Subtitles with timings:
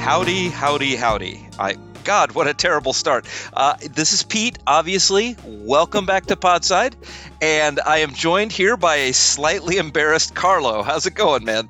[0.00, 1.46] Howdy, howdy, howdy.
[1.58, 3.26] I God, what a terrible start.
[3.52, 5.36] Uh, this is Pete, obviously.
[5.44, 6.94] Welcome back to Podside.
[7.42, 10.82] And I am joined here by a slightly embarrassed Carlo.
[10.82, 11.68] How's it going, man?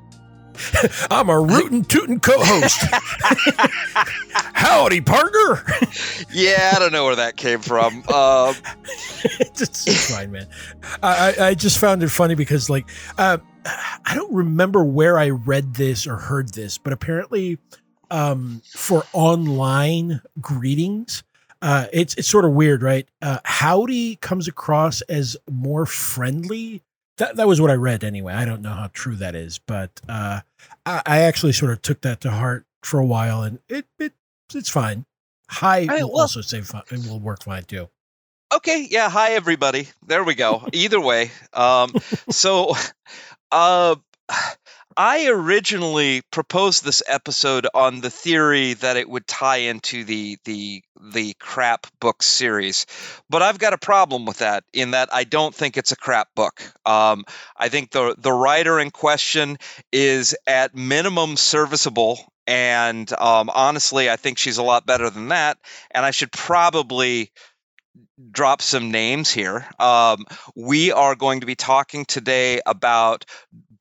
[1.11, 2.81] I'm a rootin' tootin' co-host.
[4.53, 5.63] Howdy, partner.
[6.31, 7.97] yeah, I don't know where that came from.
[8.07, 8.55] Um,
[9.23, 10.47] it's, it's fine, man.
[11.03, 15.75] I, I just found it funny because, like, uh, I don't remember where I read
[15.75, 17.59] this or heard this, but apparently,
[18.11, 21.23] um, for online greetings,
[21.61, 23.07] uh, it's it's sort of weird, right?
[23.21, 26.81] Uh, howdy comes across as more friendly.
[27.17, 28.33] That that was what I read anyway.
[28.33, 30.41] I don't know how true that is, but uh,
[30.85, 34.13] I, I actually sort of took that to heart for a while, and it it
[34.53, 35.05] it's fine.
[35.49, 36.83] Hi I, will well- also say fine.
[36.91, 37.89] It will work fine too.
[38.53, 39.87] okay, yeah, hi everybody.
[40.05, 40.67] There we go.
[40.73, 41.31] Either way.
[41.53, 41.93] Um,
[42.29, 42.73] so
[43.51, 43.95] uh
[45.03, 50.83] I originally proposed this episode on the theory that it would tie into the the
[51.13, 52.85] the crap book series,
[53.27, 54.63] but I've got a problem with that.
[54.73, 56.61] In that I don't think it's a crap book.
[56.85, 57.25] Um,
[57.57, 59.57] I think the the writer in question
[59.91, 65.57] is at minimum serviceable, and um, honestly, I think she's a lot better than that.
[65.89, 67.31] And I should probably
[68.29, 69.65] drop some names here.
[69.79, 73.25] Um, we are going to be talking today about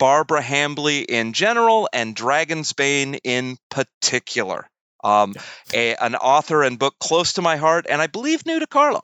[0.01, 4.67] Barbara Hambly in general and Dragon's Bane in particular.
[5.05, 5.35] Um,
[5.73, 9.01] a, an author and book close to my heart, and I believe new to Carlo.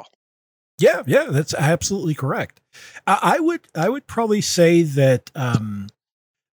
[0.79, 2.61] Yeah, yeah, that's absolutely correct.
[3.07, 5.89] I, I would I would probably say that um,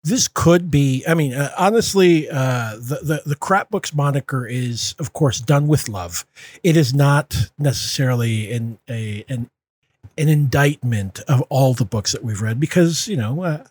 [0.03, 1.03] this could be.
[1.07, 5.67] I mean, uh, honestly, uh, the, the the crap books moniker is, of course, done
[5.67, 6.25] with love.
[6.63, 9.49] It is not necessarily an a an
[10.17, 13.43] an indictment of all the books that we've read because you know.
[13.43, 13.63] Uh,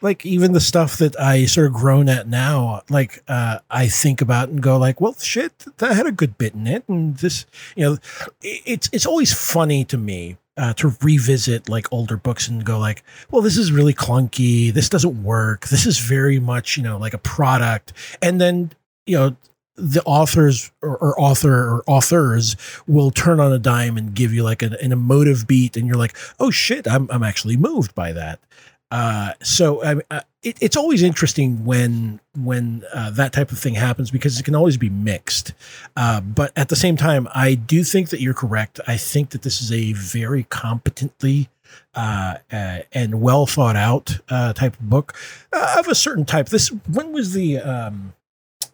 [0.00, 4.20] like even the stuff that I sort of grown at now, like uh, I think
[4.20, 7.46] about and go like, well, shit, that had a good bit in it, and this,
[7.74, 7.98] you know,
[8.42, 13.02] it's it's always funny to me uh, to revisit like older books and go like,
[13.30, 14.72] well, this is really clunky.
[14.72, 15.68] This doesn't work.
[15.68, 18.72] This is very much you know like a product, and then
[19.06, 19.36] you know
[19.76, 22.56] the authors or, or author or authors
[22.86, 25.96] will turn on a dime and give you like an, an emotive beat, and you're
[25.96, 28.40] like, oh shit, I'm I'm actually moved by that.
[28.90, 34.10] Uh, so uh, it, it's always interesting when when uh, that type of thing happens
[34.10, 35.52] because it can always be mixed.
[35.96, 38.80] Uh, but at the same time, I do think that you're correct.
[38.86, 41.48] I think that this is a very competently
[41.94, 45.16] uh, uh, and well thought out uh, type of book
[45.52, 46.48] of a certain type.
[46.48, 48.14] This when was the um,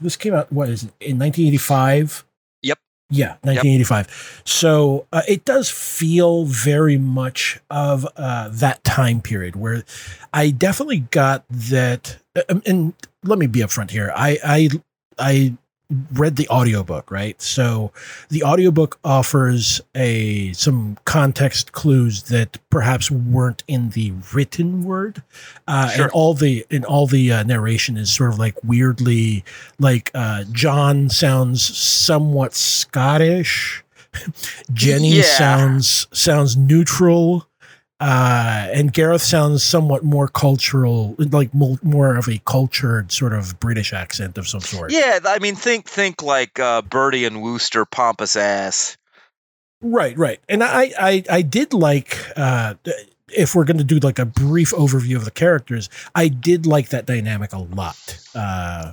[0.01, 0.53] this came out?
[0.53, 2.25] What is it in 1985?
[3.11, 3.41] Yep.
[3.43, 4.43] Yeah, 1985.
[4.45, 9.85] So uh, it does feel very much of uh, that time period where
[10.33, 12.17] I definitely got that.
[12.49, 12.95] um, And
[13.25, 14.13] let me be upfront here.
[14.15, 14.69] I I
[15.19, 15.57] I
[16.13, 17.41] read the audiobook, right?
[17.43, 17.93] So
[18.29, 25.23] the audiobook offers a some context clues that perhaps weren't in the written word.
[25.67, 26.05] Uh, Sure.
[26.05, 29.45] and all the and all the uh, narration is sort of like weirdly
[29.79, 33.85] like uh, John sounds somewhat Scottish.
[34.73, 35.23] Jenny Yeah.
[35.23, 37.47] sounds sounds neutral.
[38.01, 43.93] Uh, and Gareth sounds somewhat more cultural, like more of a cultured sort of British
[43.93, 44.91] accent of some sort.
[44.91, 48.97] Yeah, I mean, think think like uh, Bertie and Wooster, pompous ass.
[49.83, 50.41] Right, right.
[50.49, 52.75] And I, I, I did like, uh,
[53.29, 56.89] if we're going to do like a brief overview of the characters, I did like
[56.91, 58.19] that dynamic a lot.
[58.35, 58.93] Uh,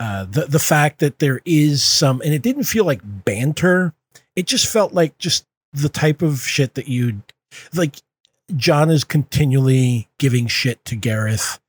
[0.00, 3.94] uh, the the fact that there is some, and it didn't feel like banter.
[4.36, 7.22] It just felt like just the type of shit that you'd
[7.74, 7.96] like.
[8.56, 11.60] John is continually giving shit to Gareth.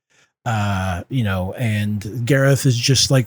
[0.44, 3.26] Uh, you know, and Gareth is just like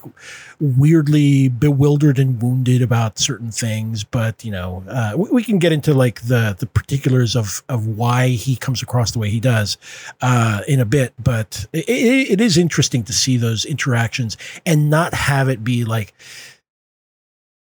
[0.58, 5.70] weirdly bewildered and wounded about certain things, but you know, uh, we, we can get
[5.70, 9.76] into like the the particulars of of why he comes across the way he does
[10.22, 11.12] uh, in a bit.
[11.22, 15.84] But it, it, it is interesting to see those interactions and not have it be
[15.84, 16.14] like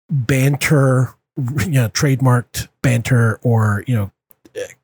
[0.07, 4.11] banter, you know, trademarked banter or you know,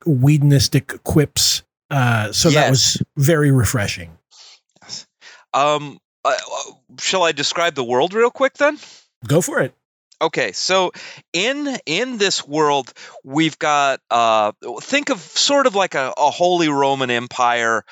[0.05, 1.63] Whedonistic quips.
[1.89, 4.17] Uh, so that was very refreshing.
[5.53, 6.35] Um, uh,
[6.99, 8.79] shall I describe the world real quick then?
[9.27, 9.73] Go for it.
[10.21, 10.91] Okay, so
[11.33, 12.93] in in this world,
[13.23, 17.83] we've got uh, think of sort of like a, a Holy Roman Empire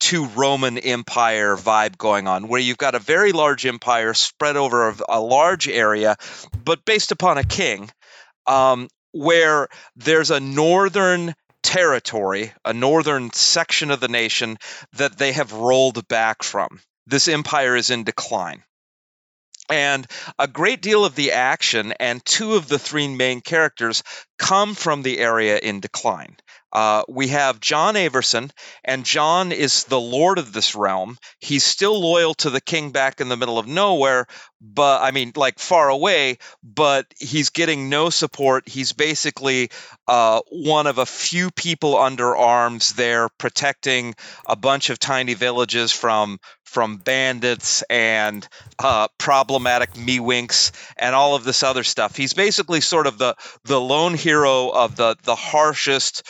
[0.00, 4.90] to Roman Empire vibe going on, where you've got a very large empire spread over
[4.90, 6.16] a, a large area,
[6.64, 7.90] but based upon a king,
[8.46, 8.88] um,
[9.18, 14.56] where there's a northern territory, a northern section of the nation
[14.92, 16.80] that they have rolled back from.
[17.06, 18.62] This empire is in decline.
[19.70, 20.06] And
[20.38, 24.02] a great deal of the action and two of the three main characters
[24.38, 26.36] come from the area in decline.
[26.70, 28.50] Uh, we have John Aversin,
[28.84, 31.16] and John is the lord of this realm.
[31.40, 34.26] He's still loyal to the king back in the middle of nowhere,
[34.60, 38.68] but I mean, like far away, but he's getting no support.
[38.68, 39.70] He's basically
[40.06, 44.14] uh, one of a few people under arms there protecting
[44.46, 46.38] a bunch of tiny villages from
[46.68, 48.46] from bandits and
[48.78, 52.14] uh, problematic me winks and all of this other stuff.
[52.14, 53.34] He's basically sort of the
[53.64, 56.22] the lone hero of the the harshest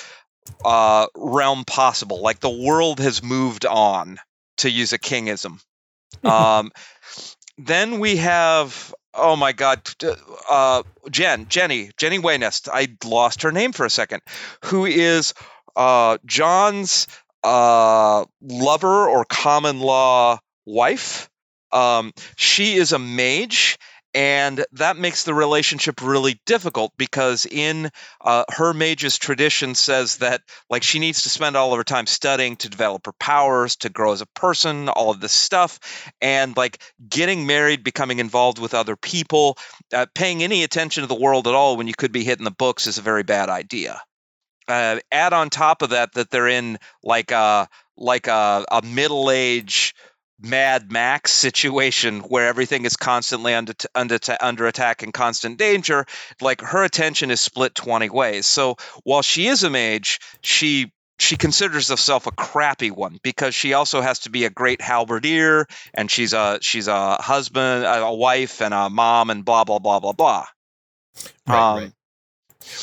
[0.64, 2.22] uh, realm possible.
[2.22, 4.18] Like the world has moved on,
[4.58, 5.60] to use a kingism.
[6.24, 6.70] um,
[7.58, 9.80] then we have oh my god,
[10.48, 12.68] uh, Jen, Jenny, Jenny Waynest.
[12.72, 14.22] I lost her name for a second.
[14.66, 15.34] Who is
[15.74, 17.08] uh, John's
[17.48, 21.30] uh, lover or common law wife?
[21.72, 23.78] Um, she is a mage.
[24.14, 27.90] And that makes the relationship really difficult because in
[28.22, 30.40] uh, her mage's tradition says that
[30.70, 33.90] like she needs to spend all of her time studying to develop her powers, to
[33.90, 35.78] grow as a person, all of this stuff,
[36.22, 39.58] and like getting married, becoming involved with other people,
[39.92, 42.50] uh, paying any attention to the world at all when you could be hitting the
[42.50, 44.00] books is a very bad idea.
[44.68, 49.30] Uh, add on top of that that they're in like a like a, a middle
[49.30, 49.94] age
[50.40, 56.06] Mad Max situation where everything is constantly under under under attack and constant danger,
[56.40, 58.46] like her attention is split 20 ways.
[58.46, 63.72] So while she is a mage, she she considers herself a crappy one because she
[63.72, 68.62] also has to be a great halberdier and she's a she's a husband, a wife
[68.62, 70.46] and a mom and blah blah blah blah blah.
[71.48, 71.92] Right, Um, right.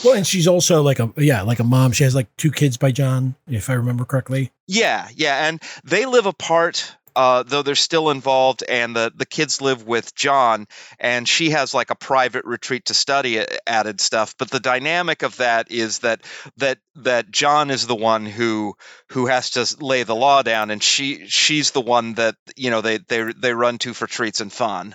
[0.03, 1.91] Well, and she's also like a yeah, like a mom.
[1.91, 4.51] She has like two kids by John, if I remember correctly.
[4.67, 6.95] Yeah, yeah, and they live apart.
[7.17, 10.67] Uh, though they're still involved, and the, the kids live with John,
[10.99, 14.35] and she has like a private retreat to study added stuff.
[14.37, 16.23] But the dynamic of that is that
[16.57, 18.75] that that John is the one who
[19.11, 22.81] who has to lay the law down, and she she's the one that you know
[22.81, 24.93] they they they run to for treats and fun.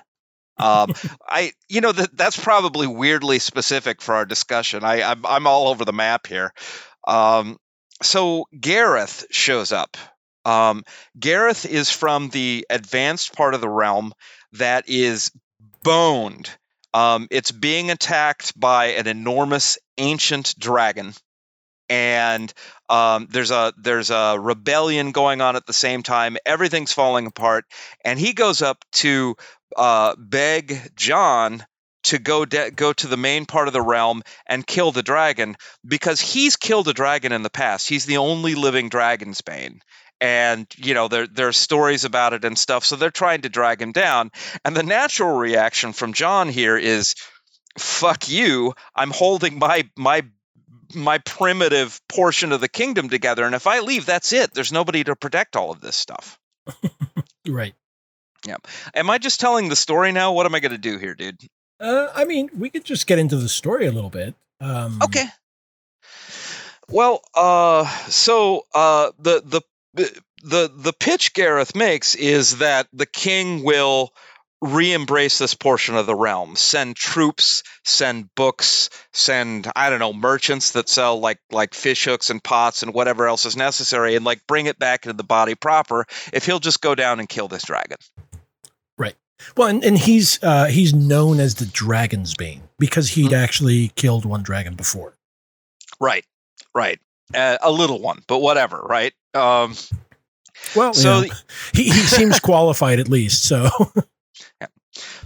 [0.61, 0.95] Um,
[1.29, 4.85] I you know that that's probably weirdly specific for our discussion.
[4.85, 6.53] I I'm, I'm all over the map here.
[7.07, 7.59] Um,
[8.03, 9.97] so Gareth shows up.
[10.45, 10.85] Um,
[11.19, 14.13] Gareth is from the advanced part of the realm
[14.53, 15.31] that is
[15.83, 16.51] boned.
[16.93, 21.13] Um, it's being attacked by an enormous ancient dragon,
[21.89, 22.53] and
[22.89, 26.37] um, there's a there's a rebellion going on at the same time.
[26.45, 27.65] Everything's falling apart,
[28.05, 29.37] and he goes up to
[29.77, 31.65] uh, beg John
[32.05, 35.57] to go de- go to the main part of the realm and kill the dragon
[35.87, 37.89] because he's killed a dragon in the past.
[37.89, 39.81] He's the only living Dragonsbane.
[40.21, 43.49] And you know there there are stories about it and stuff, so they're trying to
[43.49, 44.31] drag him down.
[44.65, 47.15] And the natural reaction from John here is,
[47.79, 48.75] "Fuck you!
[48.95, 50.23] I'm holding my my
[50.95, 54.53] my primitive portion of the kingdom together, and if I leave, that's it.
[54.53, 56.39] There's nobody to protect all of this stuff."
[57.49, 57.75] Right.
[58.95, 60.33] Am I just telling the story now?
[60.33, 61.41] What am I going to do here, dude?
[61.79, 64.35] Uh, I mean, we could just get into the story a little bit.
[64.61, 65.25] Um, Okay.
[66.89, 69.63] Well, uh, so uh, the the
[70.43, 74.13] the the pitch Gareth makes is that the king will
[74.63, 80.73] re-embrace this portion of the realm, send troops, send books, send I don't know merchants
[80.73, 84.47] that sell like like fish hooks and pots and whatever else is necessary, and like
[84.47, 86.07] bring it back into the body proper.
[86.33, 87.99] If he'll just go down and kill this dragon.
[89.57, 94.25] Well, and, and he's uh, he's known as the Dragon's Bane because he'd actually killed
[94.25, 95.15] one dragon before.
[96.01, 96.25] Right,
[96.75, 96.99] right.
[97.35, 99.13] Uh, a little one, but whatever, right?
[99.35, 99.75] Um,
[100.75, 101.23] Well, So-
[101.75, 103.45] he, he seems qualified at least.
[103.45, 103.69] So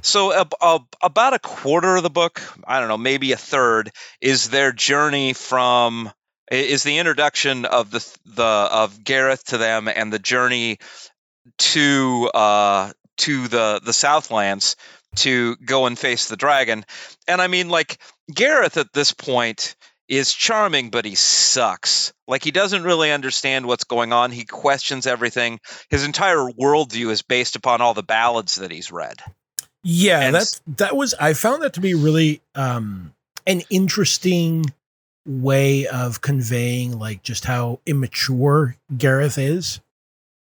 [0.02, 3.90] So ab- ab- about a quarter of the book, I don't know, maybe a third,
[4.21, 6.11] is their journey from
[6.52, 10.78] is the introduction of the the of Gareth to them and the journey
[11.59, 14.76] to uh to the the Southlands
[15.16, 16.85] to go and face the dragon.
[17.28, 17.99] And I mean, like
[18.33, 19.76] Gareth at this point
[20.09, 22.12] is charming, but he sucks.
[22.26, 24.30] Like he doesn't really understand what's going on.
[24.30, 25.61] He questions everything.
[25.88, 29.21] His entire worldview is based upon all the ballads that he's read.
[29.83, 33.14] Yeah, And that's that was I found that to be really um
[33.47, 34.64] an interesting
[35.26, 39.80] way of conveying like just how immature Gareth is.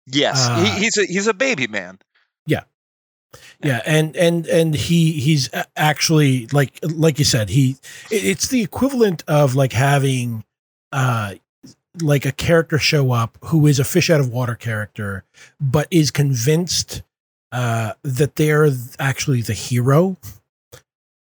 [0.08, 2.00] Yes, Uh, he, he's a he's a baby man.
[2.46, 2.64] Yeah,
[3.64, 7.78] Yeah, and and and he he's actually like like you said he
[8.12, 10.44] it's the equivalent of like having
[10.92, 11.36] uh
[12.02, 15.24] like a character show up who is a fish out of water character
[15.62, 17.04] but is convinced
[17.52, 18.68] uh that they're
[19.00, 20.18] actually the hero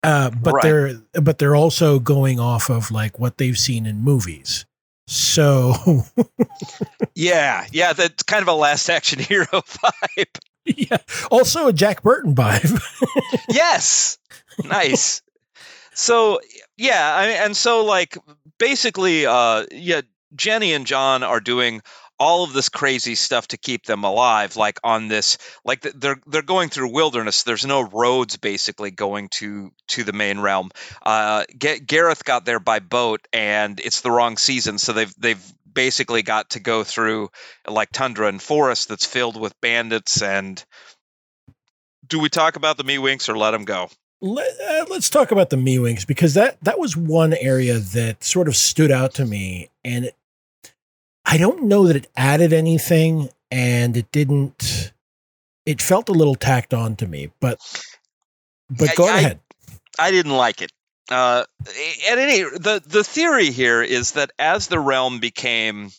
[0.02, 0.62] uh but Right.
[0.62, 4.64] they're but they're also going off of like what they've seen in movies
[5.06, 5.74] so
[7.14, 10.38] Yeah, yeah, that's kind of a last action hero vibe.
[10.66, 10.98] Yeah.
[11.30, 12.80] Also a jack burton vibe.
[13.48, 14.18] Yes,
[14.64, 15.22] nice.
[15.94, 16.40] So
[16.76, 18.18] yeah, I mean, and so like
[18.58, 20.00] basically, uh, yeah,
[20.34, 21.82] Jenny and John are doing
[22.18, 26.42] all of this crazy stuff to keep them alive like on this like they're they're
[26.42, 27.42] going through wilderness.
[27.42, 30.70] There's no roads basically going to to the main realm.
[31.02, 35.52] Uh Ga- Gareth got there by boat and it's the wrong season so they've they've
[35.74, 37.30] basically got to go through
[37.68, 40.64] like tundra and forest that's filled with bandits and
[42.06, 43.88] do we talk about the me winks or let them go
[44.20, 48.48] Let, uh, let's talk about the Mewings because that that was one area that sort
[48.48, 50.14] of stood out to me, and it,
[51.26, 54.92] I don't know that it added anything, and it didn't.
[55.66, 57.58] It felt a little tacked on to me, but
[58.70, 59.40] but go I- ahead.
[59.98, 60.70] I didn't like it.
[61.10, 61.44] Uh,
[62.10, 65.90] at any the the theory here is that as the realm became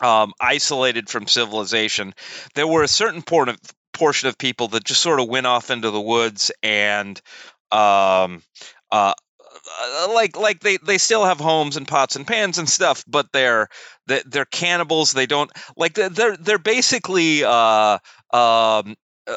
[0.00, 2.14] um, isolated from civilization,
[2.54, 3.58] there were a certain port of,
[3.92, 7.20] portion of people that just sort of went off into the woods and
[7.70, 8.42] um,
[8.90, 9.12] uh,
[9.80, 13.26] uh, like like they they still have homes and pots and pans and stuff, but
[13.32, 13.68] they're
[14.06, 15.12] they- they're cannibals.
[15.12, 17.98] They don't like they're they're, they're basically uh,
[18.32, 19.36] um, uh,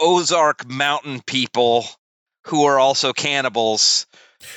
[0.00, 1.86] Ozark mountain people
[2.42, 4.06] who are also cannibals.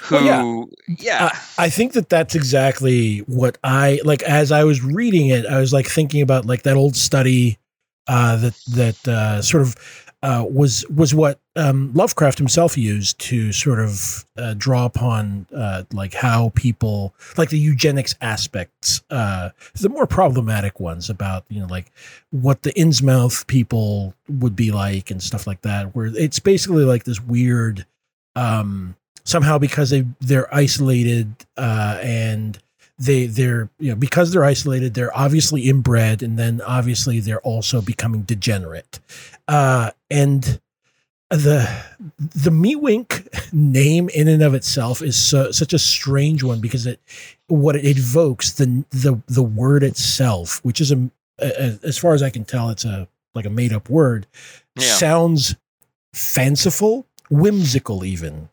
[0.04, 4.24] Who, Well, yeah, I think that that's exactly what I like.
[4.24, 7.60] As I was reading it, I was like thinking about like that old study
[8.08, 9.76] uh, that that uh, sort of
[10.26, 15.84] uh, was was what um, Lovecraft himself used to sort of uh, draw upon uh,
[15.94, 21.68] like how people like the eugenics aspects, uh, the more problematic ones about you know
[21.68, 21.92] like
[22.32, 25.96] what the Innsmouth people would be like and stuff like that.
[25.96, 27.86] Where it's basically like this weird.
[28.36, 32.58] Um, somehow because they they're isolated uh, and
[32.98, 37.82] they they're you know because they're isolated they're obviously inbred and then obviously they're also
[37.82, 39.00] becoming degenerate
[39.48, 40.60] uh, and
[41.30, 41.68] the
[42.20, 47.00] the Mewink name in and of itself is so, such a strange one because it
[47.48, 51.10] what it evokes the the the word itself which is a,
[51.40, 54.28] a as far as I can tell it's a like a made up word
[54.76, 54.84] Yeah.
[54.84, 55.56] sounds
[56.14, 58.50] fanciful whimsical even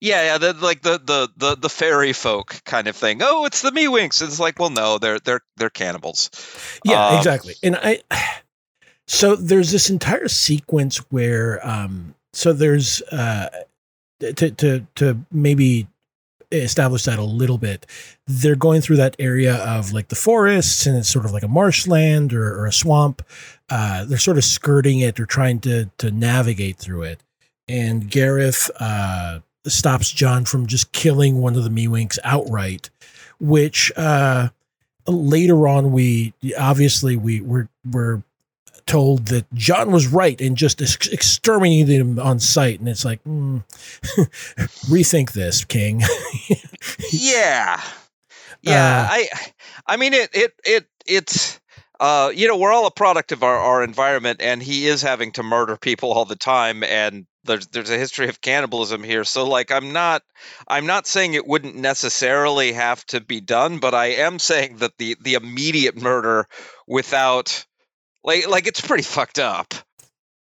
[0.00, 0.38] yeah, yeah.
[0.38, 3.18] The, like the, the the the fairy folk kind of thing.
[3.20, 4.22] Oh, it's the me winks.
[4.22, 6.30] It's like, well, no, they're they're they're cannibals.
[6.84, 7.54] Yeah, Um, exactly.
[7.64, 8.00] And I
[9.08, 13.48] so there's this entire sequence where um so there's uh
[14.20, 15.88] to to to maybe
[16.50, 17.84] establish that a little bit.
[18.26, 21.48] They're going through that area of like the forests and it's sort of like a
[21.48, 23.22] marshland or, or a swamp.
[23.70, 27.20] Uh they're sort of skirting it or trying to to navigate through it.
[27.66, 32.90] And Gareth uh stops John from just killing one of the Mewinks outright,
[33.40, 34.50] which uh
[35.06, 38.22] later on we obviously we were we're
[38.88, 42.80] told that John was right in just ex- exterminated him on sight.
[42.80, 43.62] And it's like mm,
[44.88, 46.02] rethink this king.
[47.12, 47.80] Yeah.
[48.62, 49.28] Yeah Uh, i
[49.86, 51.60] i mean it it it it's
[52.00, 55.32] uh you know we're all a product of our, our environment and he is having
[55.32, 59.24] to murder people all the time and there's there's a history of cannibalism here.
[59.24, 60.22] So like i'm not
[60.66, 64.96] i'm not saying it wouldn't necessarily have to be done but i am saying that
[64.98, 66.46] the the immediate murder
[66.86, 67.64] without
[68.24, 69.74] like like it's pretty fucked up.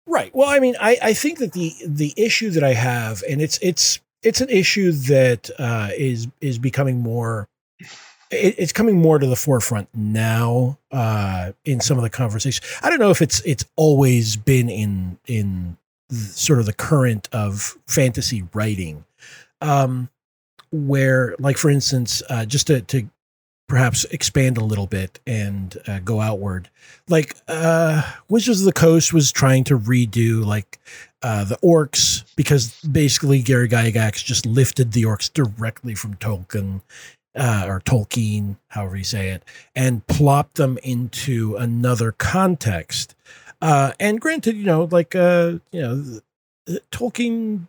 [0.07, 0.33] Right.
[0.33, 3.59] Well i mean i i think that the the issue that i have and it's
[3.61, 7.47] it's it's an issue that uh is is becoming more
[8.31, 12.67] it, it's coming more to the forefront now uh in some of the conversations.
[12.81, 15.77] I don't know if it's it's always been in in
[16.09, 19.05] sort of the current of fantasy writing
[19.61, 20.09] um
[20.71, 23.07] where like for instance uh just to to
[23.69, 26.69] perhaps expand a little bit and uh, go outward
[27.07, 30.77] like uh wizards of the coast was trying to redo like
[31.21, 36.81] uh, the orcs because basically Gary Gygax just lifted the orcs directly from Tolkien
[37.35, 39.43] uh, or Tolkien, however you say it,
[39.75, 43.15] and plopped them into another context.
[43.61, 46.19] Uh, and granted, you know, like uh, you know,
[46.91, 47.67] Tolkien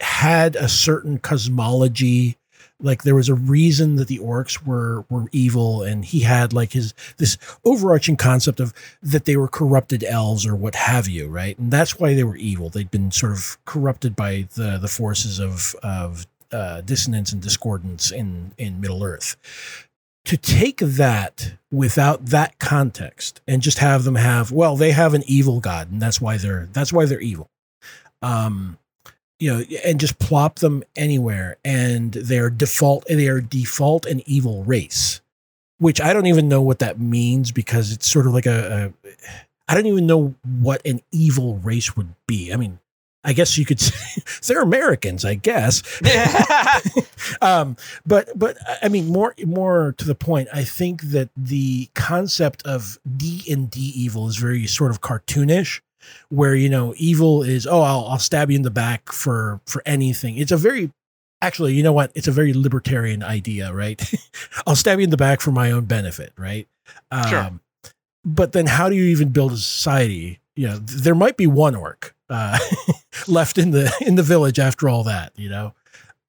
[0.00, 2.36] had a certain cosmology
[2.84, 6.72] like there was a reason that the orcs were were evil and he had like
[6.72, 8.72] his this overarching concept of
[9.02, 11.58] that they were corrupted elves or what have you right?
[11.58, 12.68] And that's why they were evil.
[12.68, 18.12] They'd been sort of corrupted by the the forces of of uh, dissonance and discordance
[18.12, 19.36] in in middle earth.
[20.26, 25.22] To take that without that context and just have them have well they have an
[25.26, 27.50] evil god and that's why they're that's why they're evil.
[28.22, 28.78] Um
[29.38, 34.64] you know, and just plop them anywhere, and they're default, they are default an evil
[34.64, 35.20] race,
[35.78, 39.10] which I don't even know what that means because it's sort of like a, a
[39.68, 42.52] I don't even know what an evil race would be.
[42.52, 42.78] I mean,
[43.24, 45.82] I guess you could say they're Americans, I guess.
[47.42, 47.76] um,
[48.06, 52.98] but but I mean, more more to the point, I think that the concept of
[53.16, 55.80] D and D evil is very sort of cartoonish
[56.28, 59.82] where you know evil is oh I'll, I'll stab you in the back for for
[59.86, 60.36] anything.
[60.38, 60.90] It's a very
[61.42, 62.12] actually you know what?
[62.14, 64.02] It's a very libertarian idea right?
[64.66, 66.68] I'll stab you in the back for my own benefit right?
[67.28, 67.38] Sure.
[67.38, 67.60] Um,
[68.24, 70.40] but then how do you even build a society?
[70.56, 72.58] You know there might be one orc uh,
[73.28, 75.74] left in the in the village after all that you know?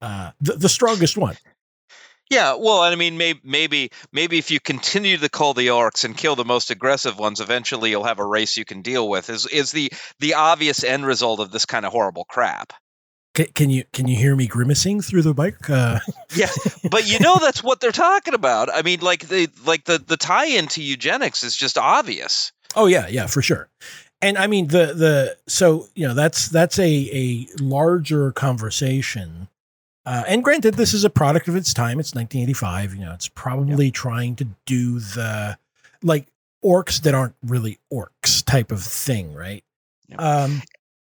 [0.02, 1.36] Uh, the, the strongest one
[2.30, 6.16] yeah, well, I mean, maybe, maybe, maybe if you continue to call the orcs and
[6.16, 9.30] kill the most aggressive ones, eventually you'll have a race you can deal with.
[9.30, 12.72] Is is the the obvious end result of this kind of horrible crap?
[13.34, 15.70] Can, can you can you hear me grimacing through the mic?
[15.70, 16.00] Uh.
[16.34, 16.50] yeah,
[16.90, 18.70] but you know that's what they're talking about.
[18.74, 22.50] I mean, like the like the the tie-in to eugenics is just obvious.
[22.74, 23.68] Oh yeah, yeah, for sure.
[24.20, 29.48] And I mean the the so you know that's that's a a larger conversation
[30.06, 31.98] uh, and granted, this is a product of its time.
[31.98, 32.94] It's 1985.
[32.94, 35.58] You know, it's probably trying to do the
[36.02, 36.28] like
[36.64, 39.64] orcs that aren't really orcs type of thing, right?
[40.16, 40.62] Um,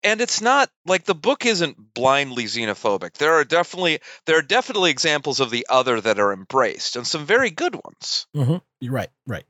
[0.02, 3.14] and it's not like the book isn't blindly xenophobic.
[3.14, 7.26] There are definitely there are definitely examples of the other that are embraced, and some
[7.26, 8.26] very good ones.
[8.36, 8.56] Mm-hmm.
[8.80, 9.44] You're right, right.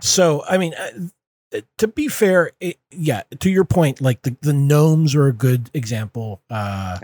[0.00, 4.52] So, I mean, uh, to be fair, it, yeah, to your point, like the, the
[4.52, 6.42] gnomes are a good example.
[6.50, 6.98] Uh,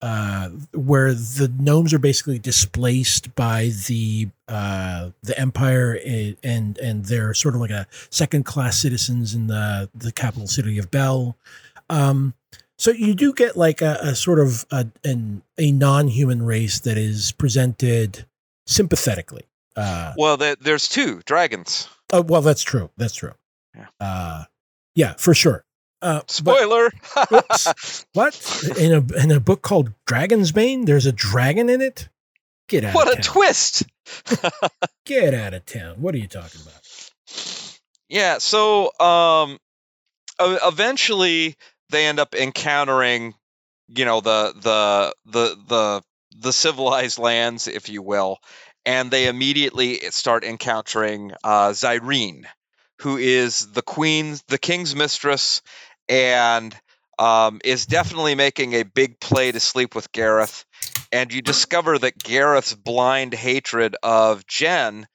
[0.00, 5.98] uh, where the gnomes are basically displaced by the uh, the empire
[6.42, 10.78] and and they're sort of like a second class citizens in the the capital city
[10.78, 11.36] of Bel.
[11.90, 12.34] Um,
[12.76, 16.96] so you do get like a, a sort of a, an, a non-human race that
[16.96, 18.24] is presented
[18.66, 19.42] sympathetically.
[19.74, 21.88] Uh, well, there's two dragons.
[22.12, 22.90] Oh, well, that's true.
[22.96, 23.34] That's true.
[23.76, 23.86] Yeah.
[24.00, 24.44] Uh,
[24.94, 25.64] yeah, for sure.
[26.00, 26.90] Uh, Spoiler.
[27.14, 30.84] But, what in a in a book called Dragon's Bane?
[30.84, 32.08] There's a dragon in it.
[32.68, 32.94] Get out!
[32.94, 33.84] What a twist!
[35.04, 36.00] Get out of town!
[36.00, 36.80] What are you talking about?
[38.08, 38.38] Yeah.
[38.38, 39.58] So, um,
[40.40, 41.56] eventually
[41.90, 43.34] they end up encountering,
[43.88, 46.02] you know, the the the the
[46.40, 48.38] the civilized lands, if you will,
[48.84, 52.44] and they immediately start encountering uh, Zyrene,
[53.00, 55.62] who is the queen, the king's mistress,
[56.08, 56.74] and
[57.18, 60.64] um, is definitely making a big play to sleep with Gareth.
[61.10, 65.06] And you discover that Gareth's blind hatred of Jen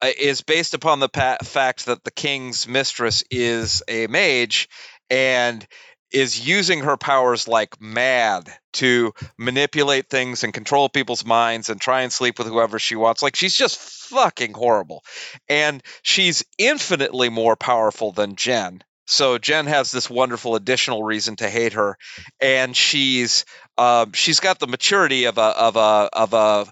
[0.00, 4.68] uh, is based upon the pa- fact that the king's mistress is a mage
[5.10, 5.66] and
[6.10, 12.02] is using her powers like mad to manipulate things and control people's minds and try
[12.02, 13.22] and sleep with whoever she wants.
[13.22, 15.02] Like she's just fucking horrible.
[15.48, 18.82] And she's infinitely more powerful than Jen.
[19.12, 21.98] So Jen has this wonderful additional reason to hate her,
[22.40, 23.44] and she's
[23.76, 26.66] um, she's got the maturity of a of a of a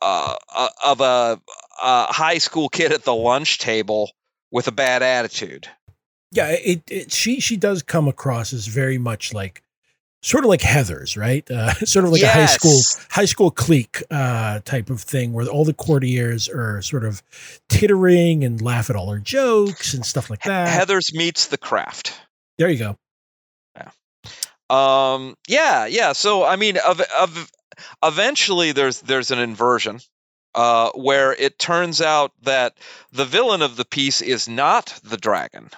[0.00, 1.40] uh, uh of a,
[1.82, 4.12] a high school kid at the lunch table
[4.52, 5.66] with a bad attitude.
[6.30, 9.64] Yeah, it, it she she does come across as very much like
[10.22, 11.48] sort of like Heather's, right?
[11.50, 12.34] Uh, sort of like yes.
[12.34, 12.80] a high school
[13.10, 17.22] high school clique uh, type of thing, where all the courtiers are sort of
[17.68, 20.68] tittering and laugh at all her jokes and stuff like that.
[20.68, 22.18] Heather's meets the craft.
[22.58, 22.96] There you go.
[23.76, 23.90] Yeah.
[24.68, 25.36] Um.
[25.48, 25.86] Yeah.
[25.86, 26.12] Yeah.
[26.12, 27.50] So I mean, of, of
[28.02, 30.00] eventually there's there's an inversion.
[30.52, 32.76] Uh, where it turns out that
[33.12, 35.70] the villain of the piece is not the dragon.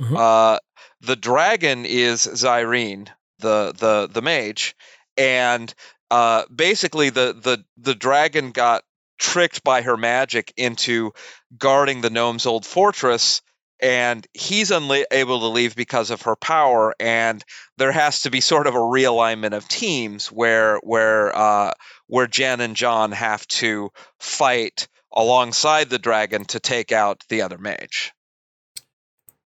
[0.00, 0.16] Mm-hmm.
[0.16, 0.58] Uh,
[1.00, 3.08] the dragon is Zyrene,
[3.44, 4.74] the the the mage,
[5.16, 5.72] and
[6.10, 8.82] uh, basically the the the dragon got
[9.18, 11.12] tricked by her magic into
[11.56, 13.42] guarding the gnome's old fortress
[13.80, 17.44] and he's unable to leave because of her power and
[17.76, 21.72] there has to be sort of a realignment of teams where where uh,
[22.06, 27.58] where Jen and John have to fight alongside the dragon to take out the other
[27.58, 28.12] mage.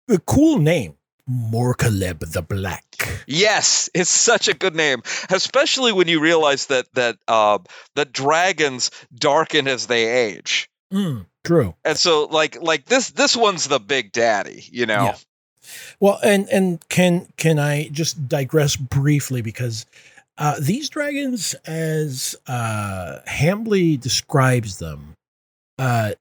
[0.08, 0.96] The cool name,
[1.30, 2.84] Morkeleb the Black.
[3.28, 7.60] Yes, it's such a good name, especially when you realize that that uh,
[7.96, 10.70] that dragons darken as they age.
[10.94, 11.76] Mm, true.
[11.86, 15.04] And so, like like this this one's the big daddy, you know.
[15.04, 15.18] Yeah.
[16.00, 19.86] Well, and and can can I just digress briefly because
[20.40, 25.16] uh, these dragons, as uh, Hambly describes them,
[25.78, 26.14] uh,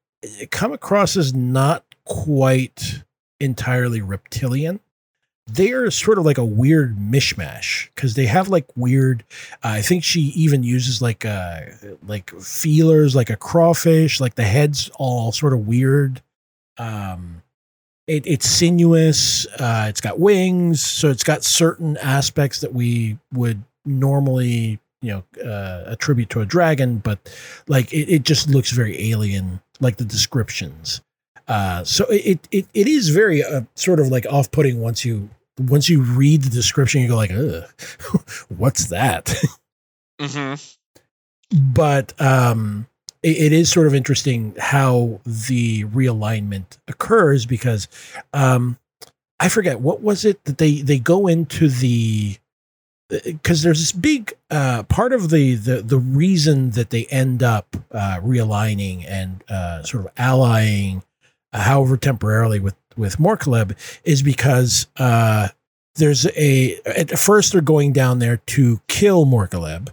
[0.51, 3.05] come across as not quite
[3.41, 4.81] entirely reptilian.
[5.51, 9.25] They're sort of like a weird mishmash because they have like weird.
[9.65, 11.61] Uh, I think she even uses like uh
[12.07, 14.21] like feelers, like a crawfish.
[14.21, 16.23] Like the head's all sort of weird.
[16.77, 17.43] Um,
[18.07, 19.47] it, it's sinuous.
[19.59, 25.45] Uh, it's got wings, so it's got certain aspects that we would normally you know
[25.45, 27.19] uh, attribute to a dragon, but
[27.69, 31.03] like it, it just looks very alien, like the descriptions.
[31.47, 35.31] Uh, so it, it it is very uh, sort of like off putting once you
[35.59, 37.33] once you read the description, you go like,
[38.49, 39.35] what's that?
[40.21, 40.55] Mm-hmm.
[41.73, 42.89] But um,
[43.23, 47.87] it, it is sort of interesting how the realignment occurs because
[48.33, 48.79] um,
[49.41, 52.37] I forget what was it that they they go into the
[53.09, 57.77] because there's this big uh, part of the, the the reason that they end up
[57.93, 61.03] uh, realigning and uh, sort of allying,
[61.53, 65.49] uh, however temporarily with with Morkeleb, is because uh,
[65.97, 69.89] there's a at first they're going down there to kill Morkeleb.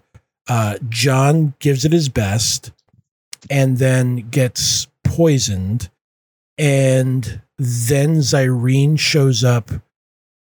[0.48, 2.72] Uh, John gives it his best,
[3.50, 5.90] and then gets poisoned,
[6.58, 9.72] and then Zyrene shows up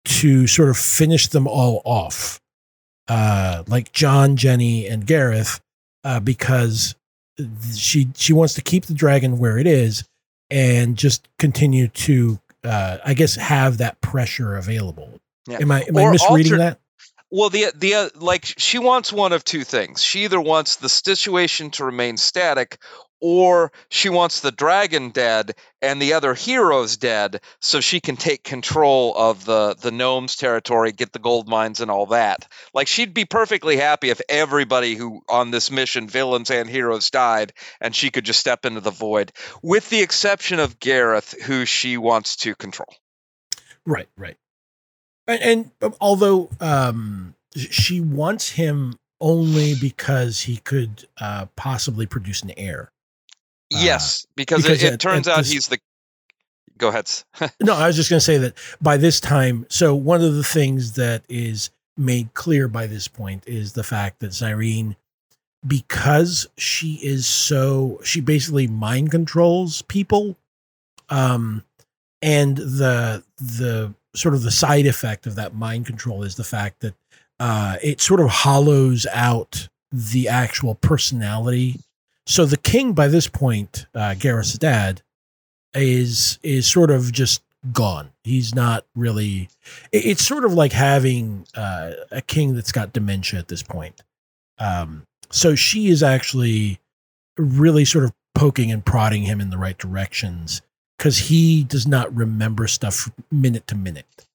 [0.05, 2.41] to sort of finish them all off
[3.09, 5.61] uh, like John, Jenny, and Gareth,
[6.05, 6.95] uh, because
[7.75, 10.05] she she wants to keep the dragon where it is
[10.51, 15.21] and just continue to, uh, I guess, have that pressure available.
[15.49, 15.59] Yeah.
[15.61, 16.81] Am I am or I misreading alter- that?
[17.31, 20.03] Well, the the uh, like she wants one of two things.
[20.03, 22.79] She either wants the situation to remain static,
[23.23, 28.43] or she wants the dragon dead and the other heroes dead so she can take
[28.43, 32.49] control of the the gnomes territory get the gold mines and all that.
[32.75, 37.53] Like she'd be perfectly happy if everybody who on this mission villains and heroes died
[37.81, 39.31] and she could just step into the void
[39.63, 42.93] with the exception of gareth who she wants to control.
[43.87, 44.37] Right right.
[45.29, 52.51] And, and although um she wants him only because he could uh, possibly produce an
[52.57, 52.92] heir
[53.79, 55.79] Yes, because, because it, it, turns out this, he's the.
[56.79, 57.11] Go ahead.
[57.61, 59.67] no, I was just going to say that by this time.
[59.69, 64.21] So one of the things that is made clear by this point is the fact
[64.21, 64.97] that Zyrene,
[65.67, 70.37] because she is so, she basically mind controls people,
[71.09, 71.63] um,
[72.21, 76.81] and the the sort of the side effect of that mind control is the fact
[76.81, 76.95] that
[77.41, 81.81] uh, it sort of hollows out the actual personality
[82.27, 85.03] so the king, by this point, uh, Gareth's dad,
[85.75, 88.11] is is sort of just gone.
[88.25, 89.49] He's not really.
[89.91, 94.03] It, it's sort of like having uh, a king that's got dementia at this point.
[94.59, 96.79] Um, so she is actually
[97.37, 100.63] really sort of poking and prodding him in the right directions
[100.99, 104.27] because he does not remember stuff minute to minute.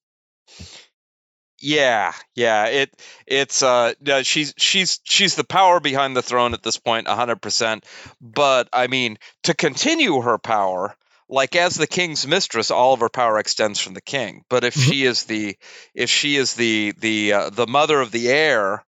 [1.59, 2.65] Yeah, yeah.
[2.67, 2.93] It
[3.25, 3.93] it's uh
[4.23, 7.83] she's she's she's the power behind the throne at this point 100%.
[8.21, 10.95] But I mean, to continue her power,
[11.29, 14.43] like as the king's mistress, all of her power extends from the king.
[14.49, 14.91] But if mm-hmm.
[14.91, 15.57] she is the
[15.93, 18.85] if she is the the uh, the mother of the heir,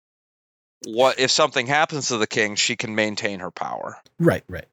[0.85, 3.97] what if something happens to the king, she can maintain her power.
[4.19, 4.65] Right, right.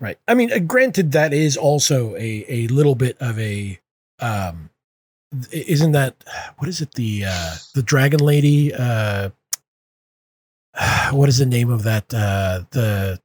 [0.00, 0.18] Right.
[0.26, 3.78] I mean, uh, granted that is also a a little bit of a
[4.20, 4.70] um
[5.52, 6.14] isn't that
[6.58, 9.30] what is it the uh the dragon lady uh
[11.10, 13.20] what is the name of that uh the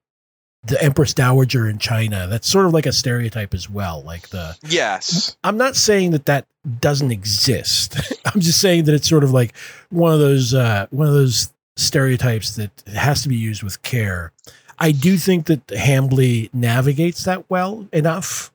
[0.63, 2.28] the empress dowager in china?
[2.28, 5.38] That's sort of like a stereotype as well like the yes.
[5.43, 6.48] I'm not saying that that
[6.82, 7.95] doesn't exist.
[8.26, 9.56] I'm just saying that it's sort of like
[9.89, 14.34] one of those uh one of those stereotypes that has to be used with care.
[14.78, 18.52] I do think that hambly navigates that well enough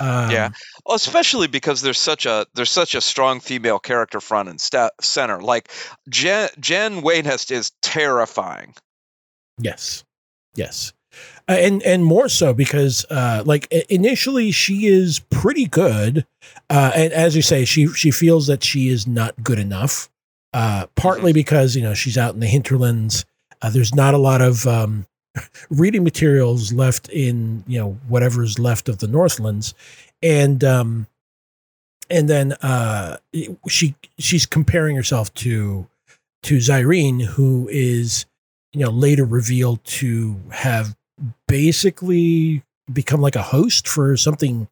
[0.00, 0.50] um, yeah,
[0.86, 4.92] well, especially because there's such a there's such a strong female character front and st-
[5.00, 5.40] center.
[5.40, 5.70] Like
[6.08, 8.74] Jen Jen Waynest is terrifying.
[9.58, 10.04] Yes,
[10.54, 10.92] yes,
[11.48, 16.26] Uh, and and more so because uh, like initially she is pretty good,
[16.70, 20.08] uh, and as you say, she she feels that she is not good enough.
[20.52, 21.38] Uh, partly mm-hmm.
[21.38, 23.24] because you know she's out in the hinterlands.
[23.62, 25.06] Uh, there's not a lot of um,
[25.70, 29.74] reading materials left in you know whatever's left of the Northlands,
[30.22, 31.06] and um,
[32.08, 33.16] and then uh,
[33.68, 35.86] she she's comparing herself to
[36.44, 38.26] to Zyrene, who is
[38.72, 40.96] you know later revealed to have
[41.46, 42.62] basically
[42.92, 44.68] become like a host for something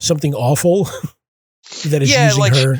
[0.00, 0.84] something awful
[1.86, 2.78] that is yeah, using like her.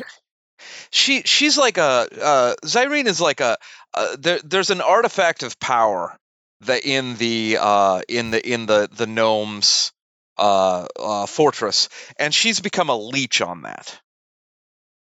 [0.90, 3.56] She she's like a uh, Zyrene is like a
[3.94, 6.18] uh, there, there's an artifact of power
[6.66, 9.92] that in the uh, in the in the the gnomes
[10.38, 14.00] uh, uh, fortress, and she's become a leech on that.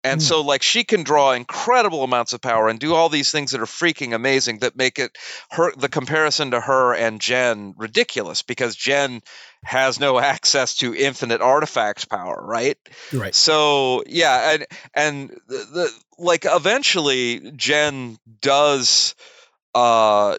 [0.04, 0.24] And mm.
[0.24, 3.62] so, like, she can draw incredible amounts of power and do all these things that
[3.62, 5.18] are freaking amazing that make it
[5.52, 9.22] her the comparison to her and Jen ridiculous because Jen
[9.64, 12.78] has no access to infinite artifact power, right?
[13.12, 13.36] Right.
[13.36, 19.16] So yeah, and and the, the like eventually Jen does
[19.76, 20.38] uh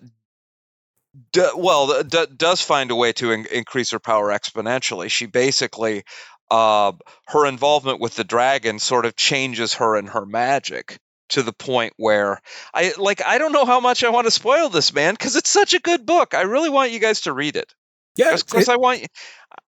[1.57, 5.11] Well, d- does find a way to in- increase her power exponentially.
[5.11, 6.04] She basically
[6.50, 6.92] uh,
[7.26, 10.98] her involvement with the dragon sort of changes her and her magic
[11.31, 12.40] to the point where
[12.72, 15.50] I like I don't know how much I want to spoil this man because it's
[15.50, 16.35] such a good book.
[16.35, 17.74] I really want you guys to read it.
[18.16, 19.07] Yeah, because I want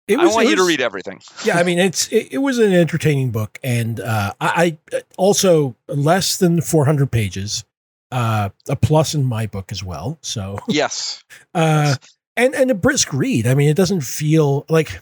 [0.08, 1.20] it was, I want you was, to read everything.
[1.44, 5.76] Yeah, I mean it's it, it was an entertaining book, and uh, I, I also
[5.86, 7.64] less than 400 pages,
[8.10, 10.18] uh, a plus in my book as well.
[10.22, 11.22] So yes,
[11.54, 11.98] uh, yes.
[12.36, 13.46] and and a brisk read.
[13.46, 15.00] I mean, it doesn't feel like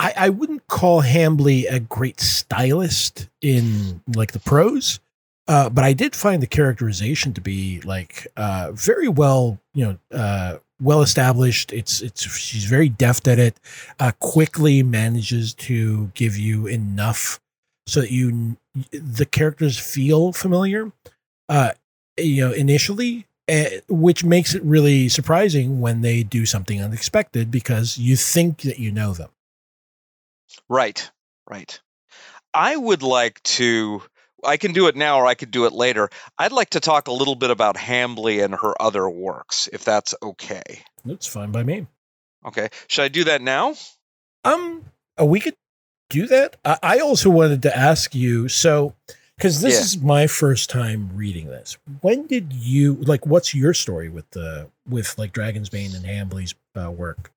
[0.00, 5.00] I, I wouldn't call Hambly a great stylist in like the prose,
[5.48, 10.18] uh, but I did find the characterization to be like uh, very well, you know,
[10.18, 11.72] uh, well established.
[11.72, 13.58] It's it's she's very deft at it.
[13.98, 17.40] Uh, quickly manages to give you enough
[17.86, 18.56] so that you
[18.92, 20.92] the characters feel familiar.
[21.48, 21.72] Uh,
[22.18, 27.98] you know, initially, uh, which makes it really surprising when they do something unexpected because
[27.98, 29.30] you think that you know them.
[30.68, 31.10] Right,
[31.48, 31.80] right.
[32.52, 34.02] I would like to.
[34.44, 36.10] I can do it now or I could do it later.
[36.38, 40.14] I'd like to talk a little bit about Hambly and her other works, if that's
[40.22, 40.82] okay.
[41.04, 41.86] That's fine by me.
[42.46, 42.68] Okay.
[42.86, 43.74] Should I do that now?
[44.44, 44.84] Um,
[45.20, 45.56] uh, we could
[46.08, 46.56] do that.
[46.64, 48.94] I, I also wanted to ask you so,
[49.38, 49.80] because this yeah.
[49.80, 51.78] is my first time reading this.
[52.00, 53.24] When did you like?
[53.24, 57.30] What's your story with the with like Dragon's Bane and Hambly's uh, work?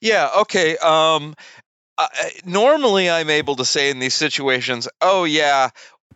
[0.00, 0.30] Yeah.
[0.42, 0.76] Okay.
[0.78, 1.34] Um,
[1.98, 2.06] uh,
[2.46, 5.68] normally I'm able to say in these situations, oh, yeah,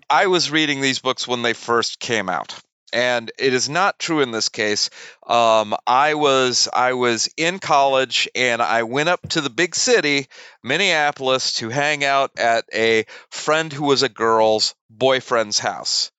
[0.08, 2.58] I was reading these books when they first came out.
[2.94, 4.88] And it is not true in this case.
[5.26, 10.28] Um, I was I was in college and I went up to the big city,
[10.62, 16.12] Minneapolis, to hang out at a friend who was a girl's boyfriend's house.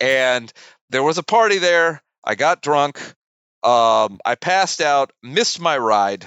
[0.00, 0.50] And
[0.90, 2.02] there was a party there.
[2.24, 2.98] I got drunk.
[3.62, 6.26] Um, I passed out, missed my ride,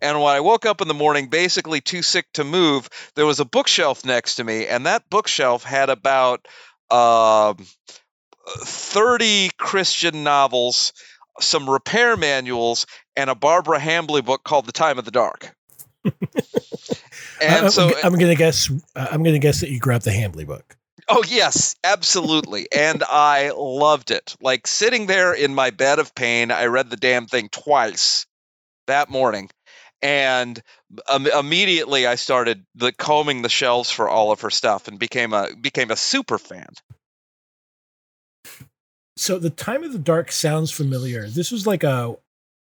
[0.00, 3.40] and when I woke up in the morning, basically too sick to move, there was
[3.40, 6.46] a bookshelf next to me, and that bookshelf had about
[6.90, 7.54] uh,
[8.58, 10.92] 30 Christian novels,
[11.40, 12.86] some repair manuals,
[13.16, 15.54] and a Barbara Hambly book called The Time of the Dark.
[17.42, 20.46] and so I'm going to guess I'm going to guess that you grabbed the Hambly
[20.46, 20.76] book.
[21.08, 22.68] Oh yes, absolutely.
[22.72, 24.36] and I loved it.
[24.40, 28.26] Like sitting there in my bed of pain, I read the damn thing twice
[28.86, 29.50] that morning
[30.02, 30.62] and
[31.08, 35.32] um, immediately I started the combing the shelves for all of her stuff and became
[35.32, 36.68] a became a super fan.
[39.20, 41.28] So the time of the dark sounds familiar.
[41.28, 42.16] This was like a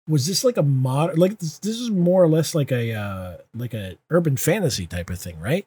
[0.08, 3.36] was this like a mod like this, this is more or less like a uh
[3.54, 5.64] like a urban fantasy type of thing, right?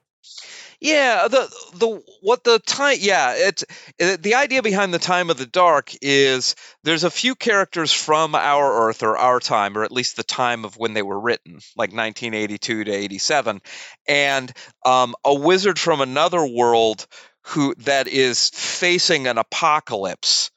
[0.82, 3.64] Yeah, the the what the time yeah, it's
[3.98, 8.36] it, the idea behind the time of the dark is there's a few characters from
[8.36, 11.60] our earth or our time or at least the time of when they were written,
[11.78, 13.62] like 1982 to 87,
[14.06, 14.52] and
[14.86, 17.08] um, a wizard from another world
[17.46, 20.52] who that is facing an apocalypse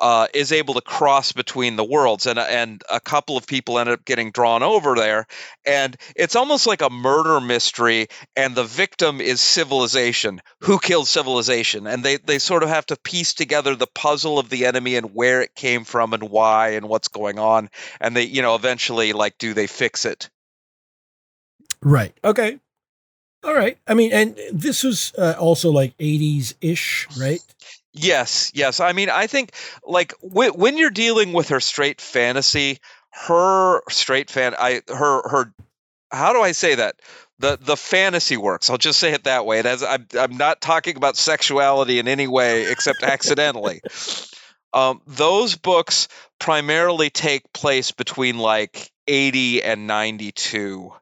[0.00, 3.88] uh, is able to cross between the worlds, and and a couple of people end
[3.88, 5.26] up getting drawn over there,
[5.64, 10.40] and it's almost like a murder mystery, and the victim is civilization.
[10.60, 11.86] Who killed civilization?
[11.86, 15.14] And they they sort of have to piece together the puzzle of the enemy and
[15.14, 19.12] where it came from and why and what's going on, and they you know eventually
[19.12, 20.30] like do they fix it?
[21.80, 22.12] Right.
[22.24, 22.58] Okay.
[23.44, 23.78] All right.
[23.86, 27.40] I mean, and this was uh, also like 80s ish, right?
[27.92, 28.80] Yes, yes.
[28.80, 29.52] I mean, I think
[29.84, 32.78] like w- when you're dealing with her straight fantasy,
[33.10, 35.52] her straight fan I her her
[36.12, 36.96] how do I say that?
[37.38, 38.70] The the fantasy works.
[38.70, 39.60] I'll just say it that way.
[39.60, 43.82] It has, I'm I'm not talking about sexuality in any way except accidentally.
[44.72, 50.92] Um, those books primarily take place between like 80 and 92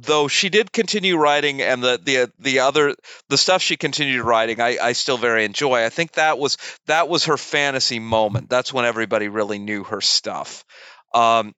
[0.00, 2.94] though she did continue writing and the the the other
[3.28, 5.84] the stuff she continued writing I, I still very enjoy.
[5.84, 6.56] I think that was
[6.86, 8.48] that was her fantasy moment.
[8.48, 10.64] That's when everybody really knew her stuff.
[11.12, 11.54] Um,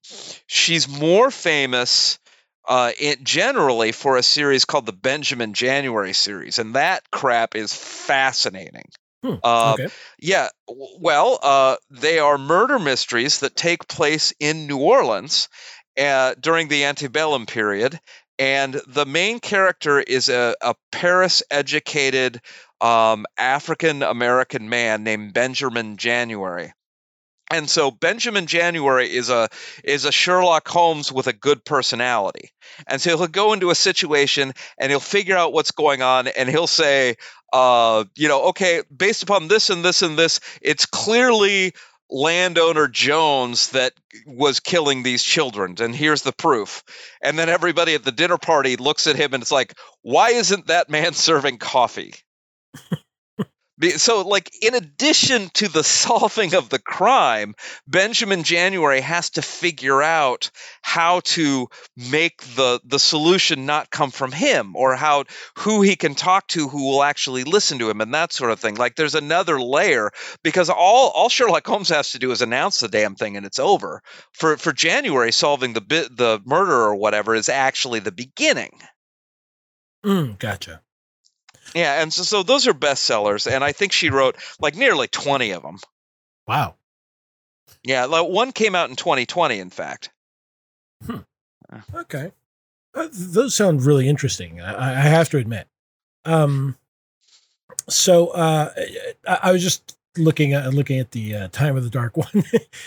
[0.46, 2.18] she's more famous
[2.66, 7.74] uh, it, generally for a series called the benjamin january series and that crap is
[7.74, 8.84] fascinating.
[9.22, 9.88] Hmm, uh, okay.
[10.18, 10.48] yeah,
[10.98, 15.50] well, uh, they are murder mysteries that take place in New Orleans
[15.98, 18.00] uh, during the antebellum period,
[18.40, 22.40] and the main character is a, a Paris-educated
[22.80, 26.72] um, African American man named Benjamin January.
[27.52, 29.48] And so Benjamin January is a
[29.84, 32.50] is a Sherlock Holmes with a good personality.
[32.86, 36.48] And so he'll go into a situation and he'll figure out what's going on and
[36.48, 37.16] he'll say,
[37.52, 41.74] uh, you know, okay, based upon this and this and this, it's clearly
[42.10, 43.92] landowner Jones that
[44.26, 46.82] was killing these children, and here's the proof.
[47.22, 50.66] And then everybody at the dinner party looks at him and it's like, why isn't
[50.68, 52.14] that man serving coffee?
[53.96, 57.54] So, like, in addition to the solving of the crime,
[57.86, 60.50] Benjamin January has to figure out
[60.82, 65.24] how to make the the solution not come from him, or how
[65.58, 68.60] who he can talk to who will actually listen to him, and that sort of
[68.60, 68.74] thing.
[68.74, 70.10] Like, there's another layer
[70.42, 73.58] because all all Sherlock Holmes has to do is announce the damn thing, and it's
[73.58, 74.02] over.
[74.32, 78.80] For for January, solving the the murder or whatever is actually the beginning.
[80.04, 80.82] Mm, gotcha.
[81.74, 85.52] Yeah, and so, so those are bestsellers, and I think she wrote like nearly twenty
[85.52, 85.78] of them.
[86.46, 86.74] Wow.
[87.82, 90.10] Yeah, like one came out in 2020, in fact.
[91.94, 92.32] Okay.
[92.94, 94.60] Uh, those sound really interesting.
[94.60, 95.68] I, I have to admit.
[96.24, 96.76] Um,
[97.88, 98.72] so uh,
[99.26, 102.44] I, I was just looking at looking at the uh, Time of the Dark one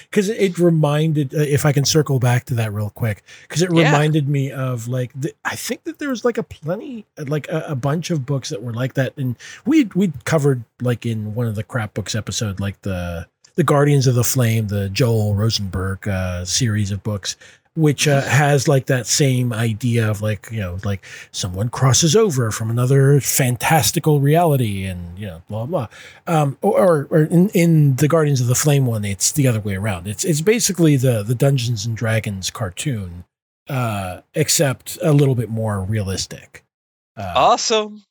[0.10, 1.34] because it reminded.
[1.34, 3.86] Uh, if I can circle back to that real quick, because it Yeah.
[3.92, 7.66] reminded me of like the, I think that there was like a plenty, like a,
[7.70, 11.48] a bunch of books that were like that, and we we covered like in one
[11.48, 16.08] of the crap books episode, like the the Guardians of the Flame, the Joel Rosenberg
[16.08, 17.38] uh, series of books,
[17.76, 22.52] which uh, has like that same idea of like you know like someone crosses over
[22.52, 25.88] from another fantastical reality and you know blah blah.
[26.28, 29.76] Um or or in, in the guardians of the flame one it's the other way
[29.76, 30.08] around.
[30.08, 33.24] It's it's basically the the dungeons and dragons cartoon
[33.70, 36.64] uh except a little bit more realistic.
[37.16, 38.04] Uh, Awesome.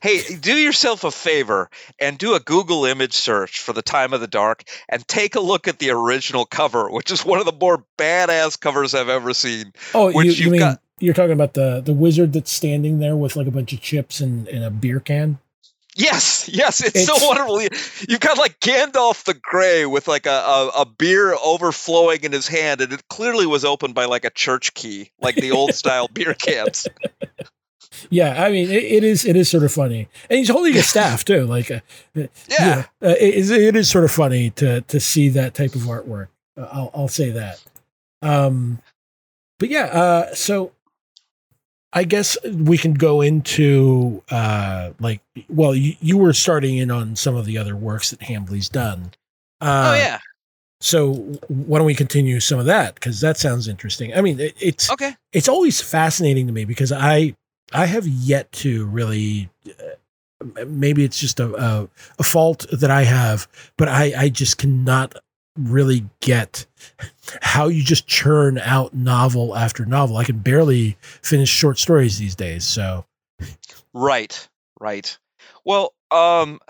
[0.00, 4.20] Hey, do yourself a favor and do a Google image search for The Time of
[4.20, 7.52] the Dark and take a look at the original cover, which is one of the
[7.52, 9.72] more badass covers I've ever seen.
[9.94, 13.36] oh you, you mean got- you're talking about the the wizard that's standing there with
[13.36, 15.38] like a bunch of chips and, and a beer can
[15.96, 17.60] Yes, yes, it's, It's- so wonderful.
[17.60, 17.68] You-
[18.08, 22.46] You've got like Gandalf the Grey with like a, a, a beer overflowing in his
[22.46, 26.06] hand, and it clearly was opened by like a church key, like the old style
[26.06, 26.86] beer cans.
[28.10, 30.82] Yeah, I mean, it, it is it is sort of funny, and he's holding a
[30.82, 31.44] staff too.
[31.44, 31.80] Like, uh,
[32.14, 32.84] Yeah.
[33.02, 36.28] uh, it, is- it is sort of funny to to see that type of artwork.
[36.56, 37.62] Uh, I'll I'll say that.
[38.22, 38.80] Um,
[39.58, 40.72] but yeah, uh, so
[41.92, 47.16] I guess we can go into uh, like, well, you, you were starting in on
[47.16, 49.12] some of the other works that Hambly's done.
[49.60, 50.18] Uh, oh yeah.
[50.80, 51.14] So
[51.48, 54.14] why don't we continue some of that because that sounds interesting.
[54.14, 55.16] I mean, it, it's Okay.
[55.32, 57.34] it's always fascinating to me because I
[57.72, 63.02] I have yet to really uh, maybe it's just a, a a fault that I
[63.04, 65.14] have, but I I just cannot
[65.58, 66.66] really get
[67.42, 70.16] how you just churn out novel after novel.
[70.16, 72.64] I can barely finish short stories these days.
[72.64, 73.04] So
[73.92, 74.48] Right,
[74.80, 75.18] right.
[75.64, 76.60] Well, um,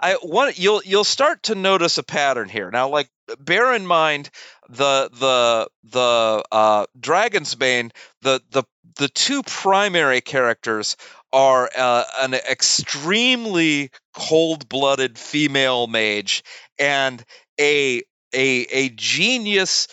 [0.00, 2.70] I want you'll you'll start to notice a pattern here.
[2.70, 4.30] Now, like bear in mind
[4.68, 8.64] the the the uh, Dragon's Bane, the the
[8.96, 10.96] the two primary characters
[11.32, 16.42] are uh, an extremely cold-blooded female mage
[16.78, 17.24] and
[17.60, 18.02] a
[18.34, 19.88] a a genius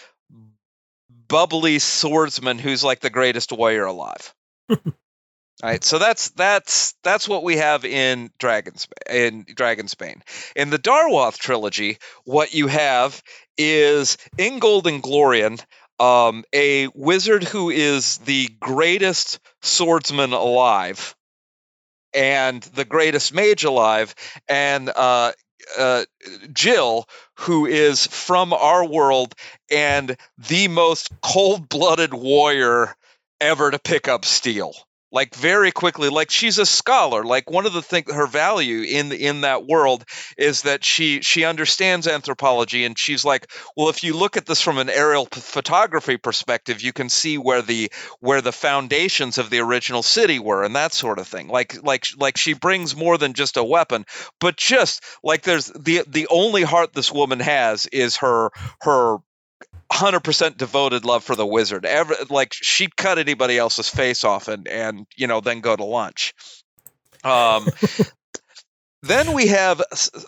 [1.28, 4.34] bubbly swordsman who's like the greatest warrior alive.
[5.64, 10.22] All right, so that's that's that's what we have in Dragon's in Dragon's Bane.
[10.56, 13.22] In the Darwath trilogy, what you have
[13.58, 15.64] is Ingold Inglorion,
[16.00, 21.16] um, a wizard who is the greatest swordsman alive
[22.14, 24.16] and the greatest mage alive,
[24.48, 25.32] and uh,
[25.78, 26.06] uh,
[26.54, 27.08] Jill,
[27.40, 29.36] who is from our world
[29.72, 32.96] and the most cold blooded warrior
[33.42, 34.74] ever to pick up steel
[35.16, 39.12] like very quickly like she's a scholar like one of the things her value in
[39.12, 40.06] in that world
[40.38, 44.62] is that she she understands anthropology and she's like well if you look at this
[44.62, 47.90] from an aerial p- photography perspective you can see where the
[48.20, 51.48] where the foundations of the original city were and that sort of thing.
[51.48, 54.06] Like like like she brings more than just a weapon
[54.40, 58.52] but just like there's the the only heart this woman has is her
[58.82, 59.18] her
[59.92, 61.86] 100% devoted love for the wizard.
[61.86, 65.84] Ever like she'd cut anybody else's face off and and you know then go to
[65.84, 66.34] lunch.
[67.24, 67.68] Um
[69.04, 69.82] then we have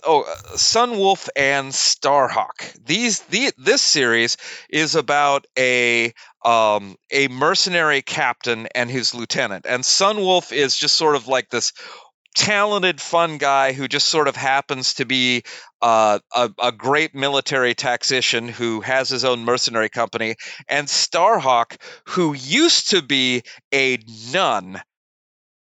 [0.06, 0.24] oh
[0.56, 2.86] Sunwolf and Starhawk.
[2.86, 4.38] These the this series
[4.70, 6.14] is about a
[6.46, 9.66] um, a mercenary captain and his lieutenant.
[9.68, 11.74] And Sunwolf is just sort of like this
[12.38, 15.42] talented, fun guy who just sort of happens to be
[15.82, 20.36] uh, a, a, great military tactician who has his own mercenary company,
[20.68, 21.78] and Starhawk,
[22.10, 23.42] who used to be
[23.74, 23.98] a
[24.32, 24.80] nun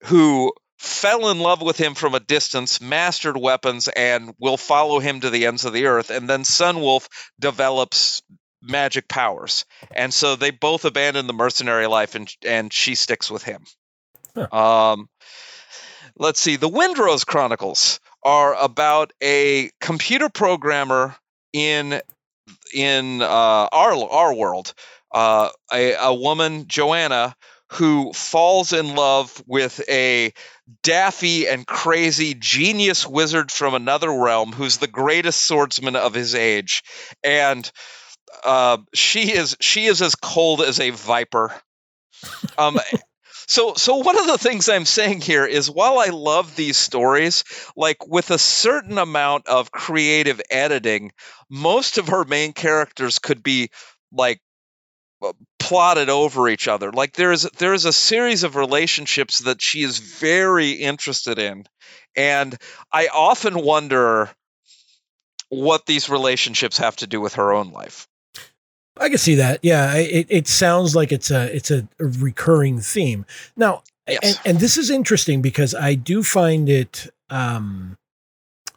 [0.05, 5.21] who fell in love with him from a distance, mastered weapons, and will follow him
[5.21, 6.11] to the ends of the earth.
[6.11, 7.09] And then Sunwolf
[7.39, 8.23] develops
[8.63, 13.43] magic powers, and so they both abandon the mercenary life, and and she sticks with
[13.43, 13.65] him.
[14.35, 14.93] Huh.
[14.93, 15.09] Um,
[16.17, 21.15] let's see, the Windrose Chronicles are about a computer programmer
[21.53, 22.01] in
[22.73, 23.27] in uh,
[23.73, 24.75] our our world,
[25.13, 27.35] uh, a, a woman Joanna
[27.73, 30.33] who falls in love with a
[30.83, 36.83] daffy and crazy genius wizard from another realm who's the greatest swordsman of his age.
[37.23, 37.71] And
[38.45, 41.53] uh, she is she is as cold as a viper.
[42.57, 42.79] Um,
[43.47, 47.45] so, so one of the things I'm saying here is while I love these stories,
[47.77, 51.13] like with a certain amount of creative editing,
[51.51, 53.71] most of her main characters could be
[54.13, 54.41] like
[55.23, 56.93] uh, plotted over each other.
[56.93, 61.65] Like there is there is a series of relationships that she is very interested in,
[62.17, 62.57] and
[62.93, 64.31] I often wonder
[65.49, 68.09] what these relationships have to do with her own life.
[68.97, 69.61] I can see that.
[69.63, 73.27] Yeah, it, it sounds like it's a it's a recurring theme.
[73.57, 74.19] Now, yes.
[74.23, 77.97] and, and, this is interesting because I do find it um,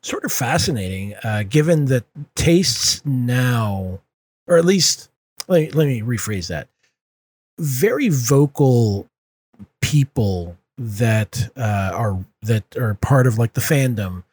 [0.01, 2.05] sort of fascinating, uh, given that
[2.35, 3.99] tastes now,
[4.47, 5.09] or at least
[5.47, 6.67] let me, let me rephrase that.
[7.59, 9.07] Very vocal
[9.81, 14.23] people that uh, are that are part of like the fandom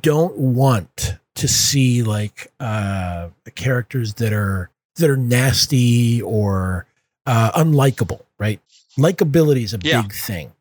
[0.00, 4.70] don't want to see like uh, characters that are
[5.00, 6.86] that are nasty or
[7.26, 8.60] uh, unlikable, right?
[8.98, 10.02] Likability is a yeah.
[10.02, 10.52] big thing.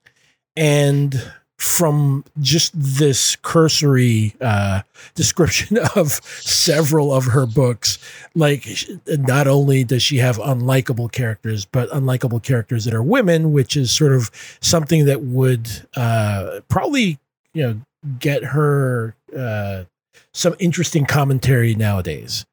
[0.56, 4.82] And from just this cursory uh,
[5.14, 8.00] description of several of her books,
[8.34, 8.66] like
[9.08, 13.92] not only does she have unlikable characters, but unlikable characters that are women, which is
[13.92, 14.32] sort of
[14.62, 17.20] something that would uh, probably,
[17.54, 17.82] you know,
[18.20, 19.84] get her uh,
[20.34, 22.46] some interesting commentary nowadays.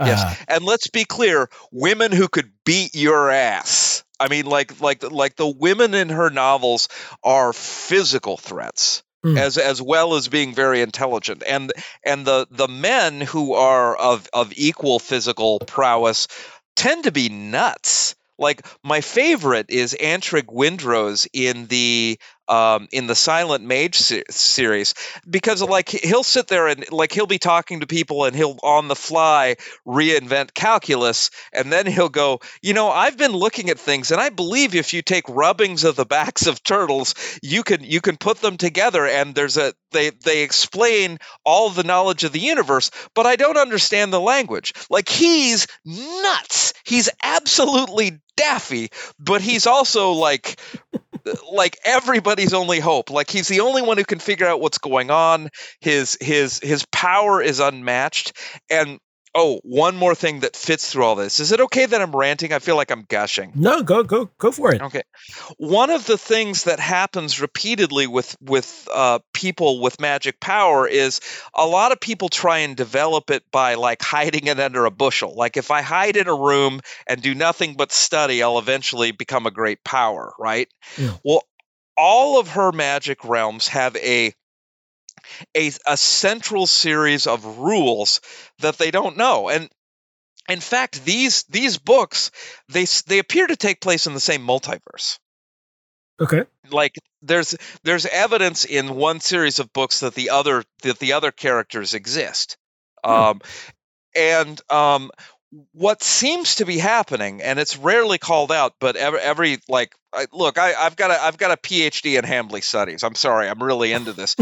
[0.00, 4.04] Yes, uh, and let's be clear: women who could beat your ass.
[4.18, 6.88] I mean, like, like, like the women in her novels
[7.24, 9.02] are physical threats.
[9.24, 9.38] Mm.
[9.38, 11.72] As as well as being very intelligent, and
[12.04, 16.26] and the the men who are of of equal physical prowess
[16.74, 18.16] tend to be nuts.
[18.36, 22.18] Like my favorite is Antrig Windrose in the
[22.48, 24.94] um, in the Silicon Mage se- series
[25.28, 28.88] because like he'll sit there and like he'll be talking to people and he'll on
[28.88, 34.10] the fly reinvent calculus and then he'll go, you know, I've been looking at things
[34.10, 38.00] and I believe if you take rubbings of the backs of turtles, you can you
[38.00, 42.40] can put them together and there's a they they explain all the knowledge of the
[42.40, 44.72] universe, but I don't understand the language.
[44.90, 46.72] Like he's nuts.
[46.84, 50.58] He's absolutely daffy, but he's also like
[51.52, 53.10] like everybody's only hope.
[53.10, 55.48] Like he's the only one who can figure out what's going on.
[55.80, 58.36] His his his power is unmatched.
[58.70, 58.98] And
[59.34, 61.40] oh, one more thing that fits through all this.
[61.40, 62.52] Is it okay that I'm ranting?
[62.52, 63.52] I feel like I'm gushing.
[63.54, 64.82] No, go go go for it.
[64.82, 65.02] Okay.
[65.56, 71.20] One of the things that happens repeatedly with with uh, people with magic power is
[71.54, 75.34] a lot of people try and develop it by like hiding it under a bushel.
[75.34, 79.46] Like if I hide in a room and do nothing but study, I'll eventually become
[79.46, 80.68] a great power, right?
[80.98, 81.16] Yeah.
[81.24, 81.42] Well,
[81.96, 84.34] all of her magic realms have a
[85.56, 88.20] a, a central series of rules
[88.58, 89.48] that they don't know.
[89.48, 89.68] And
[90.48, 92.30] in fact, these these books
[92.68, 95.18] they they appear to take place in the same multiverse.
[96.20, 96.44] Okay.
[96.70, 101.30] like there's there's evidence in one series of books that the other that the other
[101.30, 102.56] characters exist.
[103.04, 103.40] Um,
[104.14, 105.10] and um,
[105.72, 110.26] what seems to be happening, and it's rarely called out, but every, every like, I,
[110.32, 113.02] look, I, I've got a I've got a PhD in Hambly studies.
[113.02, 114.36] I'm sorry, I'm really into this,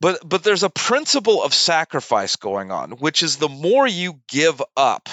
[0.00, 4.62] but but there's a principle of sacrifice going on, which is the more you give
[4.76, 5.08] up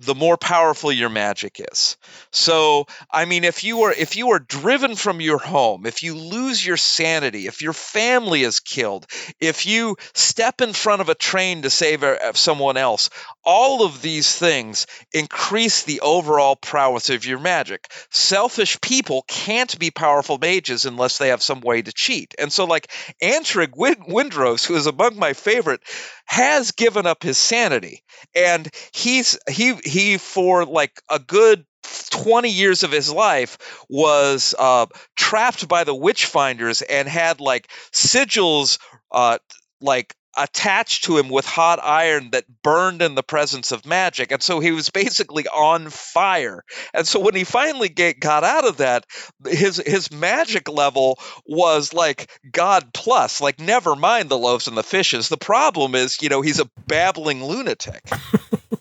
[0.00, 1.96] the more powerful your magic is.
[2.32, 6.14] So, I mean, if you are if you are driven from your home, if you
[6.14, 9.06] lose your sanity, if your family is killed,
[9.40, 12.02] if you step in front of a train to save
[12.34, 13.10] someone else,
[13.44, 17.92] all of these things increase the overall prowess of your magic.
[18.10, 22.34] Selfish people can't be powerful mages unless they have some way to cheat.
[22.38, 22.90] And so, like
[23.22, 25.82] Antrig Windrose, who is among my favorite,
[26.24, 28.02] has given up his sanity,
[28.34, 31.64] and he's he he for like a good
[32.10, 34.86] 20 years of his life was uh,
[35.16, 38.78] trapped by the witchfinders and had like sigils
[39.10, 39.38] uh,
[39.80, 44.42] like attached to him with hot iron that burned in the presence of magic and
[44.42, 46.62] so he was basically on fire.
[46.94, 49.06] And so when he finally get, got out of that
[49.44, 54.82] his his magic level was like god plus like never mind the loaves and the
[54.82, 55.28] fishes.
[55.28, 58.08] The problem is you know he's a babbling lunatic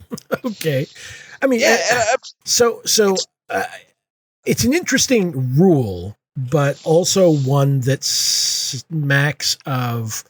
[0.52, 0.88] okay.
[1.41, 3.16] I mean yeah, uh, so so
[3.50, 3.64] uh,
[4.45, 10.24] it's an interesting rule but also one that smacks of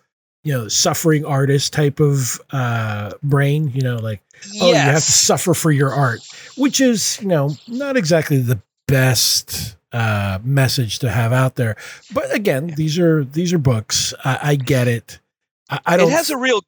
[0.44, 4.64] you know suffering artist type of uh brain you know like yes.
[4.64, 6.20] oh you have to suffer for your art
[6.58, 11.76] which is you know not exactly the best uh message to have out there.
[12.14, 14.14] But again these are these are books.
[14.24, 15.20] I, I get it.
[15.70, 16.62] I, I, don't it has a real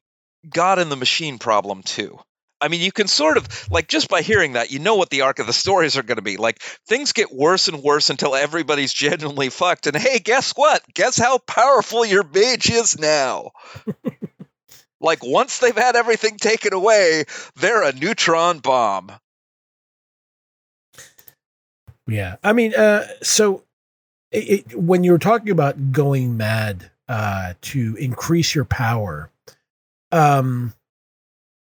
[0.50, 2.18] god in the machine problem too
[2.62, 5.22] I mean, you can sort of like just by hearing that, you know what the
[5.22, 6.36] arc of the stories are going to be.
[6.36, 9.88] Like things get worse and worse until everybody's genuinely fucked.
[9.88, 10.82] And hey, guess what?
[10.94, 13.50] Guess how powerful your mage is now.
[15.00, 17.24] like once they've had everything taken away,
[17.56, 19.10] they're a neutron bomb.
[22.06, 23.64] Yeah, I mean, uh, so
[24.30, 29.30] it, it, when you're talking about going mad uh, to increase your power,
[30.12, 30.74] um,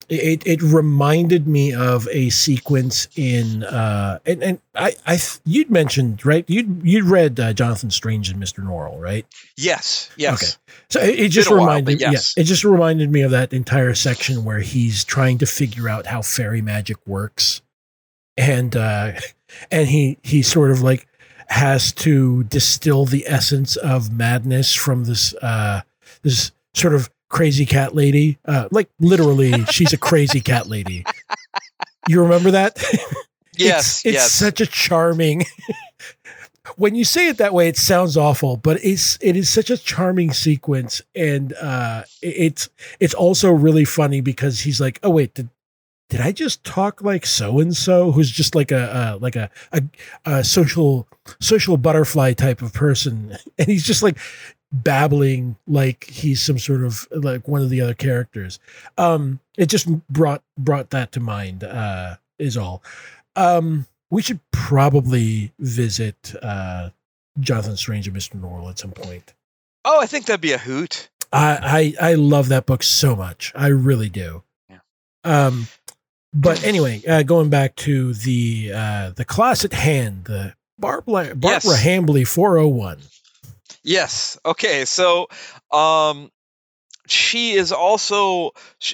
[0.10, 6.26] it it reminded me of a sequence in uh and and I I you'd mentioned
[6.26, 8.64] right you you read uh, Jonathan Strange and Mr.
[8.64, 9.26] Norrell right
[9.58, 12.34] yes yes okay so it, it just reminded while, yes.
[12.36, 16.06] yeah it just reminded me of that entire section where he's trying to figure out
[16.06, 17.62] how fairy magic works
[18.38, 19.14] and uh
[19.72, 21.08] and he he sort of like
[21.48, 25.82] has to distill the essence of madness from this uh
[26.22, 28.38] this sort of crazy cat lady.
[28.46, 31.06] Uh, like literally, she's a crazy cat lady.
[32.08, 32.84] You remember that?
[33.58, 34.32] Yes, it's, it's yes.
[34.34, 35.46] such a charming.
[36.76, 39.78] when you say it that way, it sounds awful, but it's it is such a
[39.78, 42.68] charming sequence, and uh, it's
[43.00, 45.48] it's also really funny because he's like, oh wait, did
[46.10, 49.50] did I just talk like so and so, who's just like a uh, like a,
[49.72, 49.82] a
[50.26, 51.08] a social
[51.40, 54.18] social butterfly type of person, and he's just like
[54.72, 58.60] babbling like he's some sort of like one of the other characters.
[58.98, 61.64] Um, it just brought brought that to mind.
[61.64, 62.84] Uh, is all.
[63.36, 66.90] Um, we should probably visit uh,
[67.40, 68.40] Jonathan Strange and Mr.
[68.40, 69.34] Norrell at some point.
[69.84, 71.10] Oh, I think that'd be a hoot.
[71.32, 73.52] I I, I love that book so much.
[73.56, 74.44] I really do.
[74.70, 74.80] Yeah.
[75.24, 75.68] Um,
[76.34, 81.40] but anyway, uh, going back to the uh, the class at hand, the Barbara Barbara
[81.42, 81.84] yes.
[81.84, 83.00] Hambly four hundred oh one.
[83.86, 84.38] Yes.
[84.46, 84.86] Okay.
[84.86, 85.28] So,
[85.72, 86.32] um,
[87.08, 88.52] she is also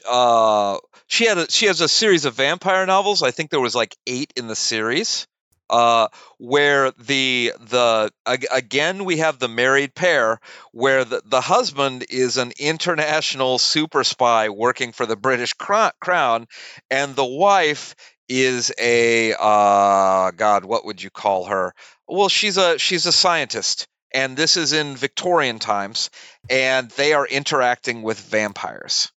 [0.09, 3.23] uh, she had a, she has a series of vampire novels.
[3.23, 5.27] I think there was like eight in the series.
[5.69, 6.07] Uh,
[6.39, 10.39] where the the again we have the married pair
[10.73, 16.47] where the, the husband is an international super spy working for the British crown
[16.91, 17.95] and the wife
[18.29, 21.73] is a uh, god what would you call her
[22.07, 26.09] well she's a she's a scientist and this is in Victorian times,
[26.49, 29.11] and they are interacting with vampires.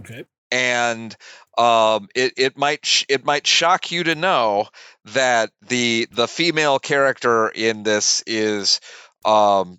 [0.00, 0.24] Okay.
[0.50, 1.14] And
[1.58, 4.68] um, it it might sh- it might shock you to know
[5.06, 8.80] that the the female character in this is
[9.24, 9.78] um,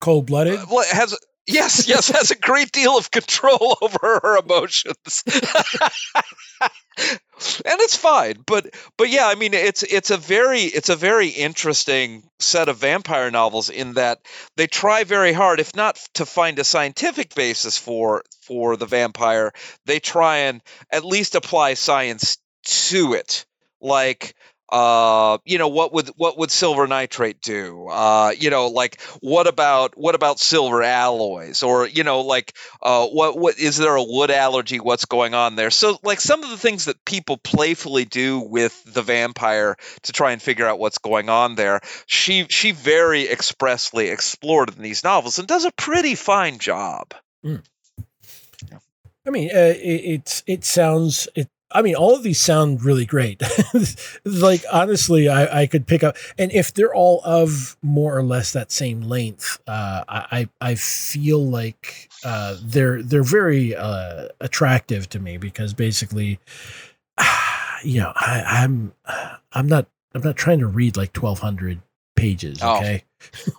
[0.00, 0.60] cold blooded.
[0.60, 5.22] Uh, has yes yes has a great deal of control over her emotions.
[7.66, 11.28] And it's fine but but yeah i mean it's it's a very it's a very
[11.28, 14.20] interesting set of vampire novels in that
[14.56, 19.52] they try very hard if not to find a scientific basis for for the vampire
[19.84, 23.44] they try and at least apply science to it.
[23.80, 24.34] Like
[24.70, 27.86] uh, you know, what would what would silver nitrate do?
[27.88, 31.62] Uh, you know, like what about what about silver alloys?
[31.62, 34.80] Or you know, like uh, what what is there a wood allergy?
[34.80, 35.70] What's going on there?
[35.70, 40.32] So like some of the things that people playfully do with the vampire to try
[40.32, 45.38] and figure out what's going on there, she she very expressly explored in these novels
[45.38, 47.14] and does a pretty fine job.
[49.26, 51.48] I mean, uh, it, it's it sounds it.
[51.70, 53.42] I mean, all of these sound really great.
[54.24, 58.52] like honestly, I, I could pick up, and if they're all of more or less
[58.52, 65.18] that same length, uh, I I feel like uh, they're they're very uh, attractive to
[65.18, 66.38] me because basically,
[67.84, 68.92] you know, I, I'm
[69.52, 71.80] I'm not I'm not trying to read like twelve hundred
[72.24, 72.58] pages.
[72.62, 72.76] Oh.
[72.76, 73.04] Okay.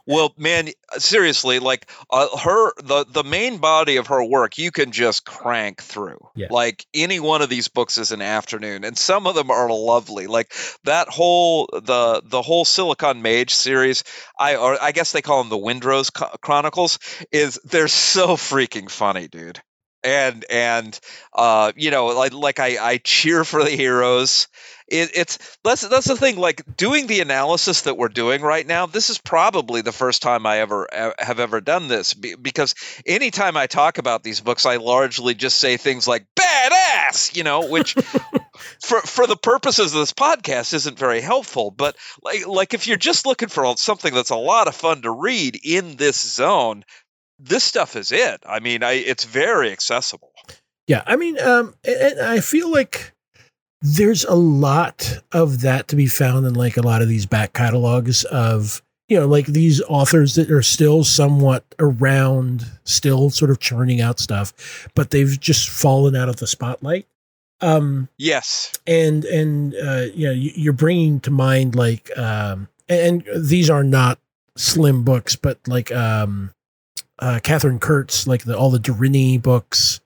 [0.07, 4.91] Well, man, seriously, like uh, her the the main body of her work, you can
[4.91, 6.20] just crank through.
[6.36, 6.49] Yeah.
[6.51, 10.28] Like any one of these books is an afternoon, and some of them are lovely.
[10.28, 10.53] Like
[10.84, 14.03] that whole the the whole Silicon Mage series,
[14.39, 16.11] I or I guess they call them the Windrose
[16.41, 16.99] Chronicles.
[17.32, 19.59] Is they're so freaking funny, dude.
[20.06, 20.99] And and
[21.34, 24.47] uh, you know, like like I I cheer for the heroes
[24.88, 26.38] it, it's that's that's the thing.
[26.38, 30.45] Like doing the analysis that we're doing right now, this is probably the first time
[30.45, 30.88] I ever
[31.18, 32.76] have ever done this because
[33.06, 37.68] anytime I talk about these books, I largely just say things like "badass," you know,
[37.68, 37.93] which
[38.80, 41.72] for for the purposes of this podcast isn't very helpful.
[41.72, 45.12] But like like if you're just looking for something that's a lot of fun to
[45.12, 46.86] read in this zone,
[47.40, 48.42] this stuff is it.
[48.48, 50.32] I mean, I it's very accessible.
[50.88, 53.12] Yeah, I mean, um, and I feel like
[53.82, 57.54] there's a lot of that to be found in like a lot of these back
[57.54, 63.60] catalogs of you know like these authors that are still somewhat around still sort of
[63.60, 67.06] churning out stuff but they've just fallen out of the spotlight
[67.62, 68.72] um Yes.
[68.88, 73.84] and and uh you know you- you're bringing to mind like um and these are
[73.84, 74.18] not
[74.58, 76.52] slim books but like um
[77.20, 79.99] uh Katherine Kurtz like the all the Deryni books.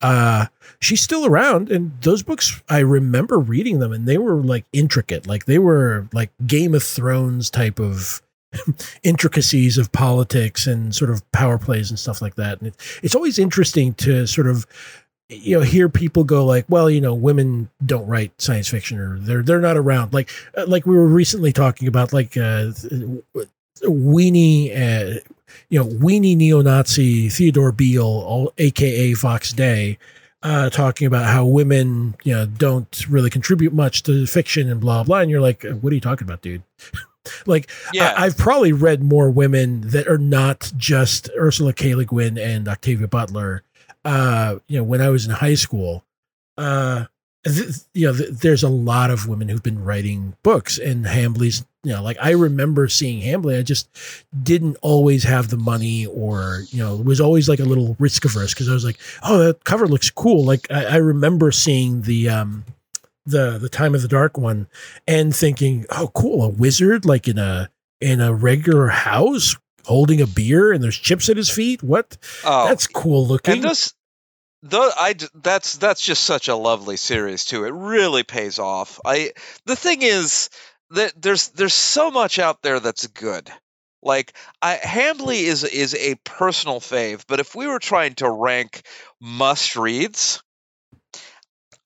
[0.00, 0.46] Uh
[0.80, 5.26] she's still around and those books i remember reading them and they were like intricate.
[5.26, 8.22] Like they were like game of thrones type of
[9.02, 12.58] intricacies of politics and sort of power plays and stuff like that.
[12.60, 14.66] And it, it's always interesting to sort of
[15.28, 19.18] you know hear people go like well you know women don't write science fiction or
[19.18, 20.12] they're they're not around.
[20.12, 22.70] Like uh, like we were recently talking about like uh
[23.82, 25.20] weenie uh,
[25.68, 29.98] you know weenie neo-nazi theodore beale all, aka Vox Day
[30.42, 35.02] uh, talking about how women, you know, don't really contribute much to fiction and blah
[35.02, 35.18] blah.
[35.18, 36.62] And you're like, what are you talking about, dude?
[37.46, 38.14] like, Yeah.
[38.16, 41.94] I, I've probably read more women that are not just Ursula K.
[41.94, 43.62] Le Guin and Octavia Butler.
[44.04, 46.04] Uh, you know, when I was in high school,
[46.56, 47.06] uh,
[47.54, 51.64] th- you know, th- there's a lot of women who've been writing books, and Hambly's.
[51.84, 53.56] You know, like I remember seeing Hambley.
[53.56, 53.88] I just
[54.42, 58.52] didn't always have the money, or you know, was always like a little risk averse
[58.52, 60.44] because I was like, oh, that cover looks cool.
[60.44, 62.64] Like I, I remember seeing the um,
[63.24, 64.66] the the Time of the Dark one
[65.06, 67.70] and thinking, oh, cool, a wizard like in a
[68.00, 71.84] in a regular house holding a beer and there's chips at his feet.
[71.84, 72.16] What?
[72.44, 73.54] Oh, That's cool looking.
[73.54, 73.94] and this
[74.62, 77.64] though I that's that's just such a lovely series too.
[77.64, 79.00] It really pays off.
[79.04, 79.32] I
[79.64, 80.50] the thing is
[80.90, 83.50] that there's there's so much out there that's good.
[84.02, 88.82] Like I, Hambly is is a personal fave, but if we were trying to rank
[89.20, 90.42] must reads,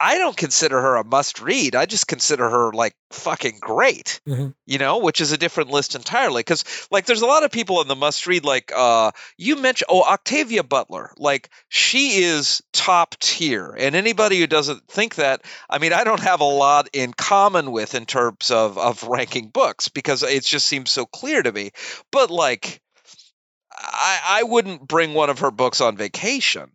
[0.02, 1.76] I don't consider her a must read.
[1.76, 4.22] I just consider her like fucking great.
[4.26, 4.54] Mhm.
[4.64, 6.40] You know, which is a different list entirely.
[6.40, 8.42] Because like, there's a lot of people in the must read.
[8.42, 11.12] Like, uh, you mentioned, oh, Octavia Butler.
[11.18, 16.20] Like, she is top tier, and anybody who doesn't think that, I mean, I don't
[16.20, 20.66] have a lot in common with in terms of of ranking books because it just
[20.66, 21.72] seems so clear to me.
[22.10, 22.80] But like.
[23.82, 26.70] I, I wouldn't bring one of her books on vacation.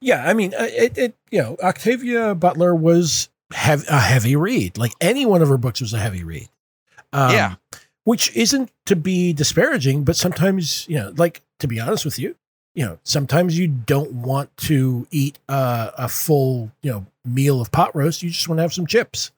[0.00, 4.78] Yeah, I mean, uh, it, it you know, Octavia Butler was hev- a heavy read.
[4.78, 6.48] Like any one of her books was a heavy read.
[7.12, 7.54] Um, Yeah.
[8.04, 12.36] which isn't to be disparaging, but sometimes you know, like to be honest with you,
[12.74, 17.72] you know, sometimes you don't want to eat uh, a full you know meal of
[17.72, 18.22] pot roast.
[18.22, 19.32] You just want to have some chips.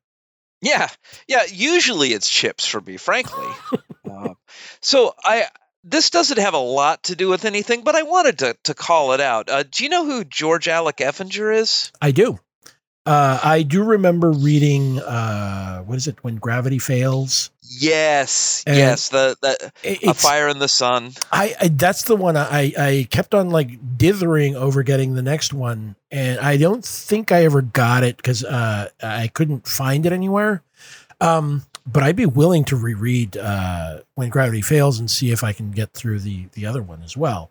[0.60, 0.88] Yeah,
[1.26, 1.44] yeah.
[1.50, 3.46] Usually it's chips for me, frankly.
[4.10, 4.34] uh,
[4.82, 5.46] so I
[5.84, 9.12] this doesn't have a lot to do with anything, but I wanted to to call
[9.12, 9.48] it out.
[9.48, 11.92] Uh, do you know who George Alec Effinger is?
[12.00, 12.38] I do.
[13.06, 15.00] Uh, I do remember reading.
[15.00, 16.22] Uh, what is it?
[16.22, 17.50] When gravity fails.
[17.62, 19.10] Yes, And yes.
[19.10, 19.72] The, the
[20.10, 21.12] a fire in the sun.
[21.30, 25.54] I, I that's the one I I kept on like dithering over getting the next
[25.54, 30.12] one, and I don't think I ever got it because uh, I couldn't find it
[30.12, 30.62] anywhere.
[31.20, 35.52] Um, but I'd be willing to reread uh, When Gravity Fails and see if I
[35.52, 37.50] can get through the the other one as well.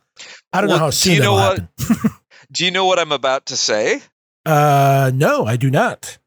[0.52, 2.12] I don't Well, know how soon you that'll what- happen.
[2.52, 4.02] Do you know what I'm about to say?
[4.46, 6.18] Uh, no, I do not.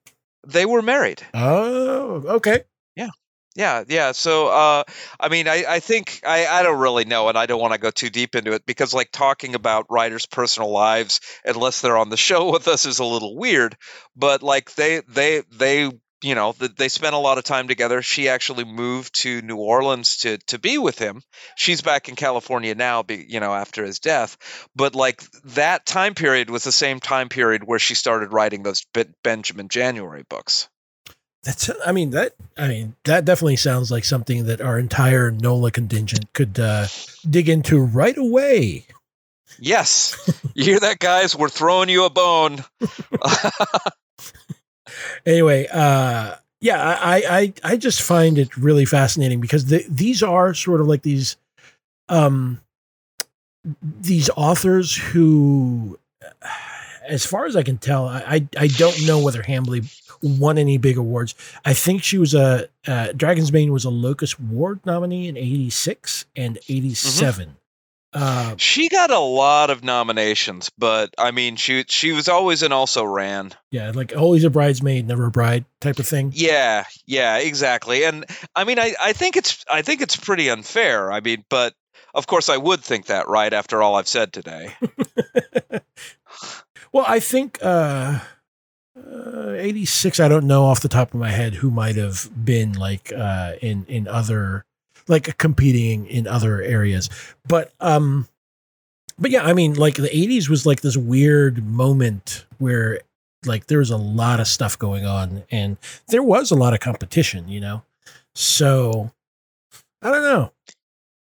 [0.46, 1.20] They were married.
[1.34, 2.62] Oh, okay.
[2.94, 3.08] Yeah.
[3.56, 4.12] Yeah, yeah.
[4.12, 4.84] So, uh,
[5.18, 7.80] I mean, I, I think I, I don't really know, and I don't want to
[7.80, 12.08] go too deep into it because, like, talking about writers' personal lives, unless they're on
[12.08, 13.76] the show with us, is a little weird.
[14.14, 15.90] But like, they, they, they,
[16.22, 18.00] you know, th- they spent a lot of time together.
[18.02, 21.22] She actually moved to New Orleans to to be with him.
[21.56, 24.36] She's back in California now, be, you know, after his death.
[24.74, 28.84] But like that time period was the same time period where she started writing those
[28.94, 30.68] Ben- Benjamin January books.
[31.42, 31.70] That's.
[31.84, 32.34] I mean that.
[32.56, 36.86] I mean that definitely sounds like something that our entire NOLA contingent could uh,
[37.28, 38.86] dig into right away.
[39.58, 40.16] Yes.
[40.54, 41.36] You hear that, guys?
[41.36, 42.64] We're throwing you a bone.
[45.26, 47.22] anyway, uh, yeah, I,
[47.64, 51.36] I, I just find it really fascinating because the, these are sort of like these,
[52.08, 52.60] um,
[53.82, 55.98] these authors who,
[57.08, 59.84] as far as I can tell, I, I, don't know whether Hambly
[60.22, 61.34] won any big awards.
[61.64, 66.26] I think she was a uh, Dragon's Bane was a Locus Award nominee in '86
[66.36, 67.56] and '87.
[68.14, 72.72] Uh, she got a lot of nominations, but I mean, she she was always and
[72.72, 73.52] also ran.
[73.70, 76.32] yeah, like always a bridesmaid, never a bride type of thing.
[76.34, 78.04] Yeah, yeah, exactly.
[78.04, 81.10] And I mean, I, I think it's I think it's pretty unfair.
[81.10, 81.74] I mean, but
[82.14, 83.52] of course, I would think that, right?
[83.52, 84.74] After all I've said today.
[86.92, 88.20] Well, I think uh,
[88.96, 92.72] uh, 86, I don't know off the top of my head who might have been
[92.74, 94.66] like uh, in in other
[95.08, 97.08] like competing in other areas.
[97.46, 98.28] But um
[99.18, 103.00] but yeah, I mean like the 80s was like this weird moment where
[103.44, 105.76] like there was a lot of stuff going on and
[106.08, 107.82] there was a lot of competition, you know.
[108.34, 109.10] So
[110.00, 110.52] I don't know.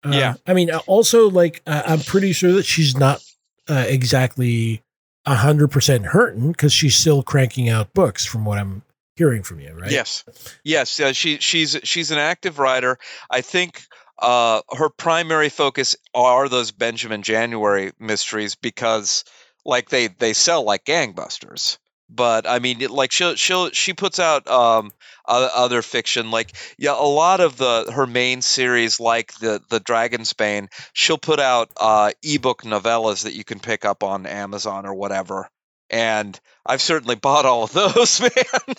[0.05, 0.33] Uh, Yeah.
[0.47, 3.23] I mean, also like uh, I'm pretty sure that she's not
[3.69, 4.81] uh, exactly
[5.25, 8.81] a hundred percent hurting because she's still cranking out books, from what I'm
[9.15, 9.91] hearing from you, right?
[9.91, 10.23] Yes,
[10.63, 10.99] yes.
[10.99, 12.97] Uh, she she's she's an active writer.
[13.29, 13.81] I think
[14.19, 19.23] uh, her primary focus are those Benjamin January mysteries because,
[19.65, 21.77] like, they they sell like gangbusters.
[22.09, 24.91] But I mean, like she'll she'll she puts out um
[25.25, 30.33] other fiction like yeah a lot of the her main series like the the Dragon's
[30.33, 34.93] Bane she'll put out uh ebook novellas that you can pick up on Amazon or
[34.93, 35.49] whatever
[35.93, 38.75] and I've certainly bought all of those man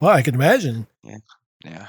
[0.00, 0.86] Well, I can imagine.
[1.64, 1.88] yeah.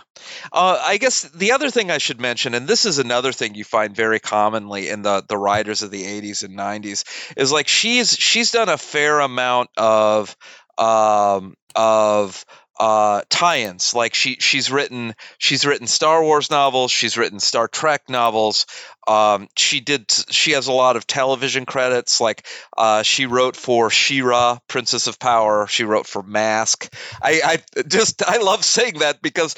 [0.52, 3.64] Uh, I guess the other thing I should mention, and this is another thing you
[3.64, 7.04] find very commonly in the the writers of the 80s and 90s,
[7.38, 10.36] is like she's she's done a fair amount of
[10.80, 12.44] um, of
[12.80, 13.94] uh, tie-ins.
[13.94, 18.66] Like she she's written she's written Star Wars novels, she's written Star Trek novels.
[19.08, 22.22] Um, she did she has a lot of television credits.
[22.22, 25.68] Like uh, she wrote for She-Ra, Princess of Power.
[25.68, 26.94] She wrote for Mask.
[27.22, 29.56] I, I just I love saying that because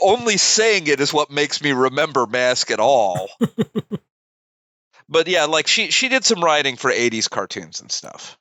[0.00, 3.28] only saying it is what makes me remember Mask at all.
[5.08, 8.38] but yeah, like she she did some writing for 80s cartoons and stuff.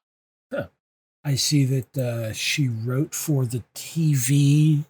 [1.28, 4.86] I see that uh, she wrote for the TV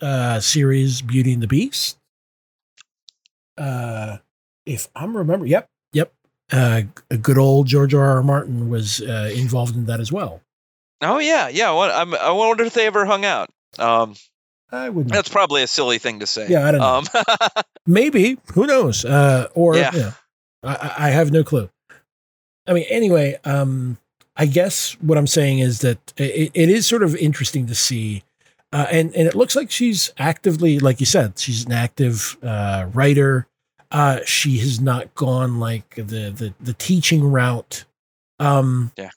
[0.00, 1.98] uh, series Beauty and the Beast.
[3.58, 4.18] Uh,
[4.66, 6.12] if I'm remember, yep, yep.
[6.52, 8.04] Uh, a good old George R.
[8.04, 8.22] R.
[8.22, 10.40] Martin was uh, involved in that as well.
[11.02, 11.72] Oh yeah, yeah.
[11.72, 13.50] I'm, I wonder if they ever hung out.
[13.78, 14.14] Um,
[14.70, 15.12] I wouldn't.
[15.12, 16.46] that's probably a silly thing to say.
[16.48, 16.98] Yeah, I don't know.
[16.98, 19.04] Um, Maybe who knows?
[19.04, 19.90] Uh, or Yeah.
[19.92, 20.12] yeah,
[20.62, 21.68] I, I- I have no clue.
[22.66, 23.98] I mean, anyway, um,
[24.40, 28.22] I guess what I'm saying is that it, it is sort of interesting to see,
[28.72, 32.88] uh, and and it looks like she's actively, like you said, she's an active uh,
[32.94, 33.46] writer.
[33.90, 37.84] Uh, she has not gone like the the the teaching route.
[38.38, 39.10] Um, yeah.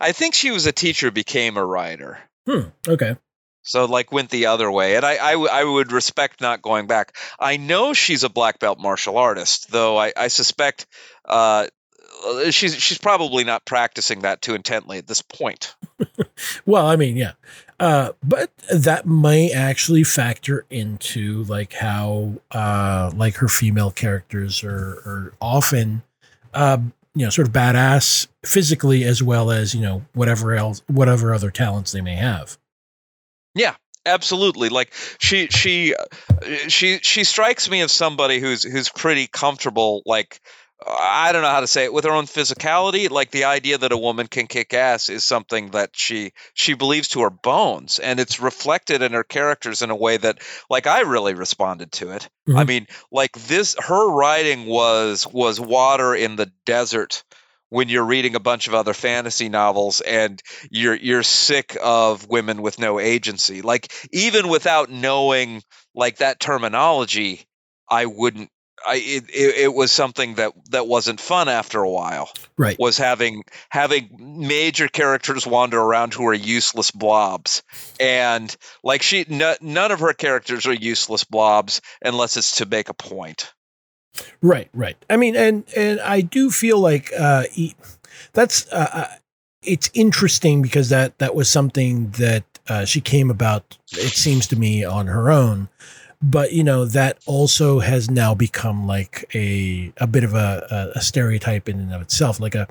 [0.00, 2.18] I think she was a teacher, became a writer.
[2.46, 3.16] hmm, okay.
[3.60, 6.86] So like went the other way, and I, I, w- I would respect not going
[6.86, 7.14] back.
[7.38, 10.86] I know she's a black belt martial artist, though I, I suspect
[11.26, 11.66] uh,
[12.50, 15.74] she's she's probably not practicing that too intently at this point.
[16.64, 17.32] Well, I mean, yeah.
[17.78, 25.02] Uh, but that may actually factor into like how uh, like her female characters are,
[25.04, 26.02] are often
[26.54, 26.78] uh,
[27.14, 31.50] you know sort of badass physically as well as you know whatever else whatever other
[31.50, 32.56] talents they may have.
[33.54, 33.74] Yeah,
[34.06, 40.02] absolutely, like she she uh, she she strikes me as somebody who's who's pretty comfortable,
[40.06, 40.40] like
[40.86, 43.10] I don't know how to say it with her own physicality.
[43.10, 47.08] Like the idea that a woman can kick ass is something that she she believes
[47.08, 51.00] to her bones, and it's reflected in her characters in a way that, like, I
[51.00, 52.28] really responded to it.
[52.54, 52.64] I Mhm.
[52.64, 57.24] mean, like this, her writing was was water in the desert
[57.70, 62.60] when you're reading a bunch of other fantasy novels and you're you're sick of women
[62.62, 63.62] with no agency.
[63.62, 65.62] Like even without knowing
[65.94, 67.46] like that terminology,
[67.88, 68.50] I wouldn't.
[68.86, 72.30] I it, it, it was something that that wasn't fun after a while.
[72.56, 72.78] Right.
[72.78, 74.08] Was having having
[74.46, 77.62] major characters wander around who are useless blobs,
[78.00, 82.88] and like she, n- none of her characters are useless blobs unless it's to make
[82.88, 83.52] a point.
[84.42, 84.96] Right, right.
[85.10, 87.44] I mean, and and I do feel like uh,
[88.32, 89.06] that's uh, uh,
[89.62, 93.76] it's interesting because that that was something that uh, she came about.
[93.92, 95.68] It seems to me on her own,
[96.22, 101.00] but you know that also has now become like a a bit of a, a,
[101.00, 102.40] stereotype in and of itself.
[102.40, 102.66] Like a,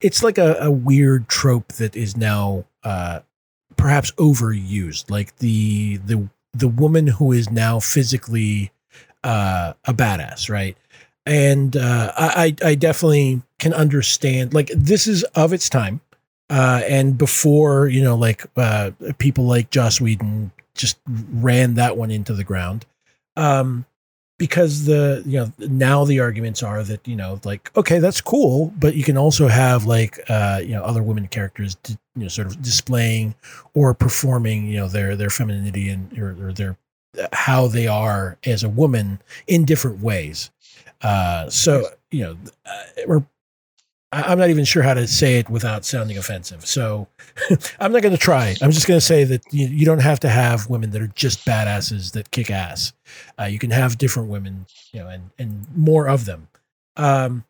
[0.00, 3.20] it's like a, a weird trope that is now uh,
[3.76, 5.10] perhaps overused.
[5.10, 8.70] Like the the the woman who is now physically
[9.22, 10.76] uh, a badass, right?
[11.26, 14.52] And uh, I I definitely can understand.
[14.52, 16.02] Like this is of its time,
[16.50, 22.10] uh, and before you know, like uh, people like Joss Whedon just ran that one
[22.10, 22.86] into the ground.
[23.36, 23.86] Um,
[24.38, 28.72] because the you know now the arguments are that you know like okay that's cool
[28.78, 32.28] but you can also have like uh you know other women characters d- you know
[32.28, 33.34] sort of displaying
[33.74, 36.76] or performing you know their their femininity and or, or their
[37.32, 40.50] how they are as a woman in different ways
[41.02, 43.24] uh so you know uh, or
[44.14, 46.64] I- I'm not even sure how to say it without sounding offensive.
[46.64, 47.08] So
[47.80, 48.54] I'm not going to try.
[48.62, 51.08] I'm just going to say that you, you don't have to have women that are
[51.08, 52.92] just badasses that kick ass.
[53.38, 56.48] Uh, you can have different women, you know, and and more of them.
[56.96, 57.44] Um,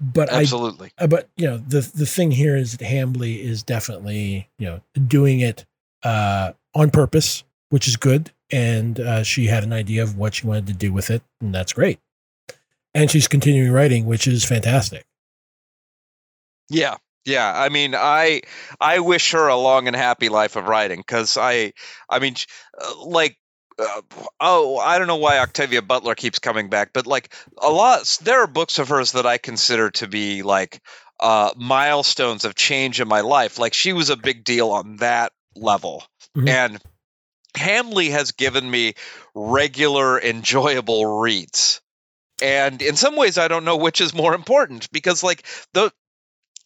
[0.00, 0.92] but Absolutely.
[0.98, 4.80] uh, but you know the the thing here is that Hambly is definitely you know
[5.06, 5.64] doing it
[6.02, 10.46] uh, on purpose, which is good, and uh, she had an idea of what she
[10.46, 11.98] wanted to do with it, and that's great.
[12.94, 15.04] And she's continuing writing, which is fantastic.
[16.68, 16.96] Yeah.
[17.24, 18.42] Yeah, I mean, I
[18.80, 21.72] I wish her a long and happy life of writing because I,
[22.08, 22.36] I mean,
[22.80, 23.36] uh, like,
[23.80, 24.02] uh,
[24.38, 28.42] oh, I don't know why Octavia Butler keeps coming back, but like a lot, there
[28.42, 30.80] are books of hers that I consider to be like
[31.18, 33.58] uh, milestones of change in my life.
[33.58, 36.04] Like she was a big deal on that level,
[36.36, 36.48] Mhm.
[36.48, 36.82] and
[37.56, 38.94] Hambly has given me
[39.34, 41.80] regular, enjoyable reads.
[42.42, 45.90] And in some ways, I don't know which is more important because, like, the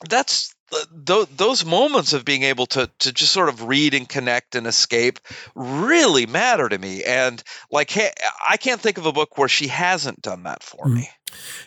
[0.09, 0.55] that's
[0.93, 5.19] those moments of being able to to just sort of read and connect and escape
[5.57, 7.03] really matter to me.
[7.03, 7.43] And
[7.73, 8.13] like, ha-
[8.49, 10.95] I can't think of a book where she hasn't done that for Mhm.
[10.95, 11.11] me.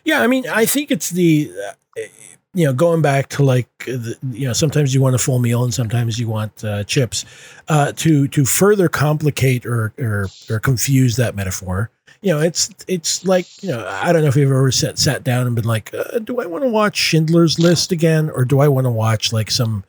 [0.06, 1.52] Yeah, I mean, I think it's the,
[1.98, 2.02] uh,
[2.54, 5.64] you know, going back to like, the, you know, sometimes you want a full meal
[5.64, 7.26] and sometimes you want uh, chips.
[7.68, 11.90] Uh, to to further complicate or, or or confuse that metaphor,
[12.24, 15.24] you know, it's it's like you know, I don't know if you've ever sat sat
[15.24, 18.60] down and been like, uh, do I want to watch Schindler's List again, or do
[18.60, 19.84] I want to watch like some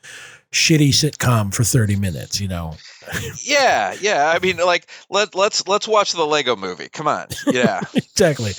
[0.52, 2.40] shitty sitcom for thirty minutes?
[2.40, 2.76] You know,
[3.42, 4.32] Yeah, yeah.
[4.34, 6.88] I mean, like, let let's let's watch the Lego Movie.
[6.88, 7.28] Come on.
[7.46, 7.80] Yeah.
[7.94, 8.52] exactly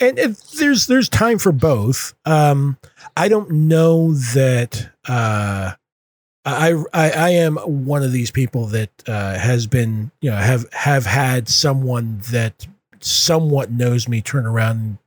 [0.00, 2.76] and if there's there's time for both um
[3.16, 5.72] i don't know that uh
[6.42, 10.64] I, I I am one of these people that uh, has been you know have
[10.72, 12.66] have had someone that
[13.00, 14.98] somewhat knows me turn around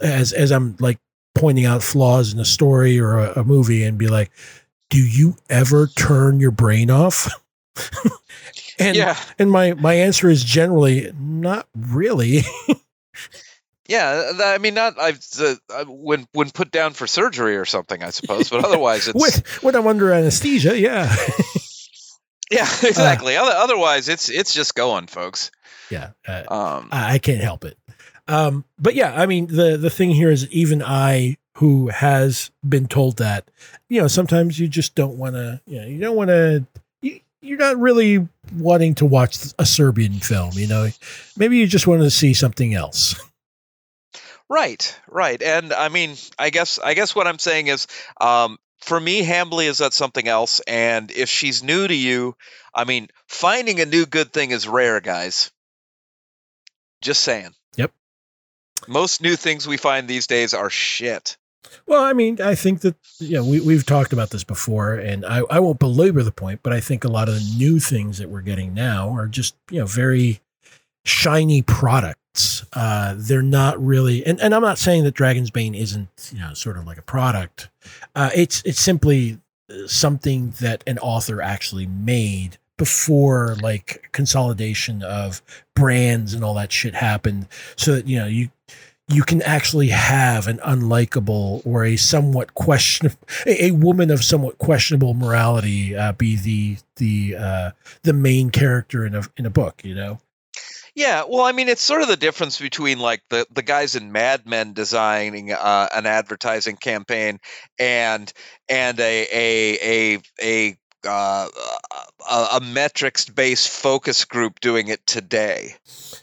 [0.00, 0.98] as as I'm like
[1.34, 4.30] pointing out flaws in a story or a, a movie and be like,
[4.90, 7.30] do you ever turn your brain off?
[8.78, 9.16] and yeah.
[9.38, 12.42] and my my answer is generally not really.
[13.88, 17.64] Yeah, th- I mean, not I've uh, uh, when when put down for surgery or
[17.64, 21.14] something, I suppose, but otherwise, it's when, when I'm under anesthesia, yeah,
[22.50, 23.36] yeah, exactly.
[23.36, 25.50] Other, otherwise, it's it's just going, folks.
[25.90, 27.76] yeah, uh, Um, I I can't help it.
[28.28, 32.86] Um, but yeah, I mean, the the thing here is even I, who has been
[32.86, 33.48] told that,
[33.88, 36.66] you know, sometimes you just don't want to, you know, you don't want to.
[37.02, 40.88] You, you're not really wanting to watch a Serbian film, you know.
[41.36, 43.14] Maybe you just want to see something else.
[44.48, 47.86] right, right, and I mean, I guess I guess what I'm saying is,
[48.20, 52.36] um, for me, Hambly is that something else, and if she's new to you,
[52.74, 55.50] I mean, finding a new good thing is rare, guys.
[57.00, 57.50] Just saying.
[57.76, 57.92] Yep.
[58.86, 61.36] Most new things we find these days are shit.
[61.86, 65.24] Well, I mean, I think that you know we we've talked about this before, and
[65.26, 68.18] I I won't belabor the point, but I think a lot of the new things
[68.18, 70.40] that we're getting now are just you know very
[71.04, 72.25] shiny product products.
[72.72, 76.54] Uh, they're not really, and, and I'm not saying that Dragon's Bane isn't, you know,
[76.54, 77.68] sort of like a product.
[78.14, 79.38] Uh, it's it's simply
[79.86, 85.42] something that an author actually made before like consolidation of
[85.74, 88.50] brands and all that shit happened so that you know you
[89.08, 93.10] you can actually have an unlikable or a somewhat question
[93.46, 97.70] a, a woman of somewhat questionable morality uh, be the the uh,
[98.02, 100.18] the main character in a in a book you know
[100.96, 104.12] Yeah, well, I mean, it's sort of the difference between like the the guys in
[104.12, 107.38] Mad Men designing uh, an advertising campaign
[107.78, 108.32] and
[108.66, 110.76] and a a a a
[111.06, 111.48] uh,
[112.28, 115.74] a, a metrics based focus group doing it today.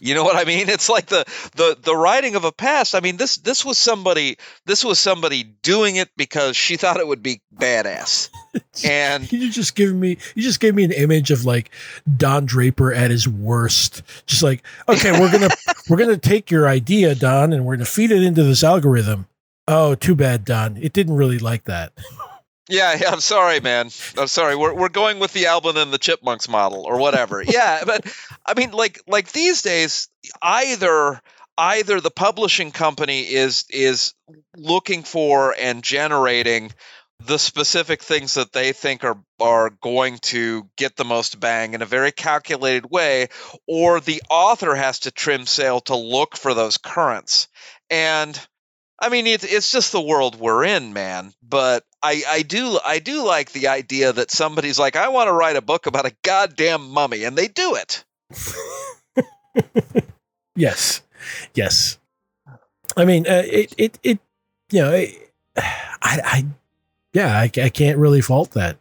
[0.04, 0.68] You know what I mean?
[0.74, 1.24] It's like the
[1.56, 2.94] the the writing of a past.
[2.96, 7.08] I mean, this this was somebody this was somebody doing it because she thought it
[7.08, 8.30] would be badass.
[8.86, 11.72] And you just give me you just gave me an image of like
[12.18, 14.04] Don Draper at his worst.
[14.28, 15.50] Just like, okay, we're gonna
[15.90, 19.28] we're gonna take your idea, Don, and we're gonna feed it into this algorithm.
[19.68, 20.78] Oh, too bad, Don.
[20.78, 21.94] It didn't really like that.
[22.70, 23.90] Yeah, yeah, I'm sorry, man.
[24.18, 24.56] I'm sorry.
[24.56, 27.44] We're we're going with the Alvin and the Chipmunks model or whatever.
[27.48, 28.06] yeah, but
[28.46, 30.08] I mean, like like these days,
[30.42, 31.20] either
[31.58, 34.14] either the publishing company is is
[34.56, 36.72] looking for and generating
[37.26, 41.82] the specific things that they think are are going to get the most bang in
[41.82, 43.28] a very calculated way,
[43.68, 47.50] or the author has to trim sail to look for those currents.
[47.90, 48.40] And
[49.04, 51.34] I mean, it's it's just the world we're in, man.
[51.48, 55.34] But I I do I do like the idea that somebody's like, I want to
[55.34, 58.06] write a book about a goddamn mummy, and they do it.
[60.56, 61.02] yes,
[61.54, 62.00] yes.
[62.96, 64.20] I mean, uh, it it it
[64.72, 64.94] you know,
[65.58, 66.46] I I
[67.12, 68.78] yeah, I, I can't really fault that.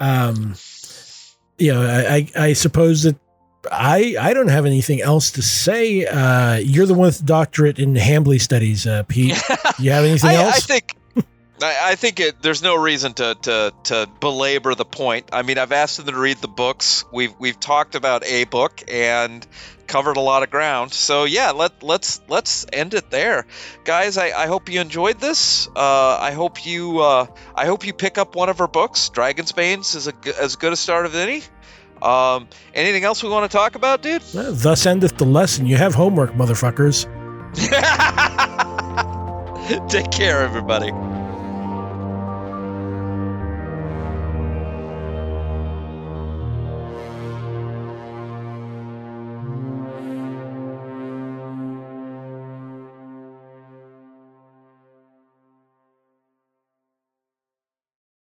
[0.00, 0.56] Um,
[1.58, 3.14] you know, I I, I suppose that
[3.70, 6.06] I I don't have anything else to say.
[6.06, 9.40] Uh, you're the one with the doctorate in Hambly studies, uh, Pete.
[9.78, 10.56] You have anything I, else?
[10.56, 10.96] I think.
[11.62, 15.30] I I think it, there's no reason to, to to belabor the point.
[15.32, 17.04] I mean, I've asked them to read the books.
[17.12, 19.46] We've we've talked about a book and
[19.86, 20.92] covered a lot of ground.
[20.92, 23.46] So yeah, let let's let's end it there,
[23.84, 24.18] guys.
[24.18, 25.68] I, I hope you enjoyed this.
[25.68, 29.08] Uh, I hope you uh, I hope you pick up one of her books.
[29.08, 31.42] Dragon's Banes is a, as good a start as any.
[32.02, 34.22] Um, anything else we want to talk about, dude?
[34.34, 35.66] Well, thus endeth the lesson.
[35.66, 37.06] You have homework, motherfuckers.
[39.88, 40.90] Take care, everybody.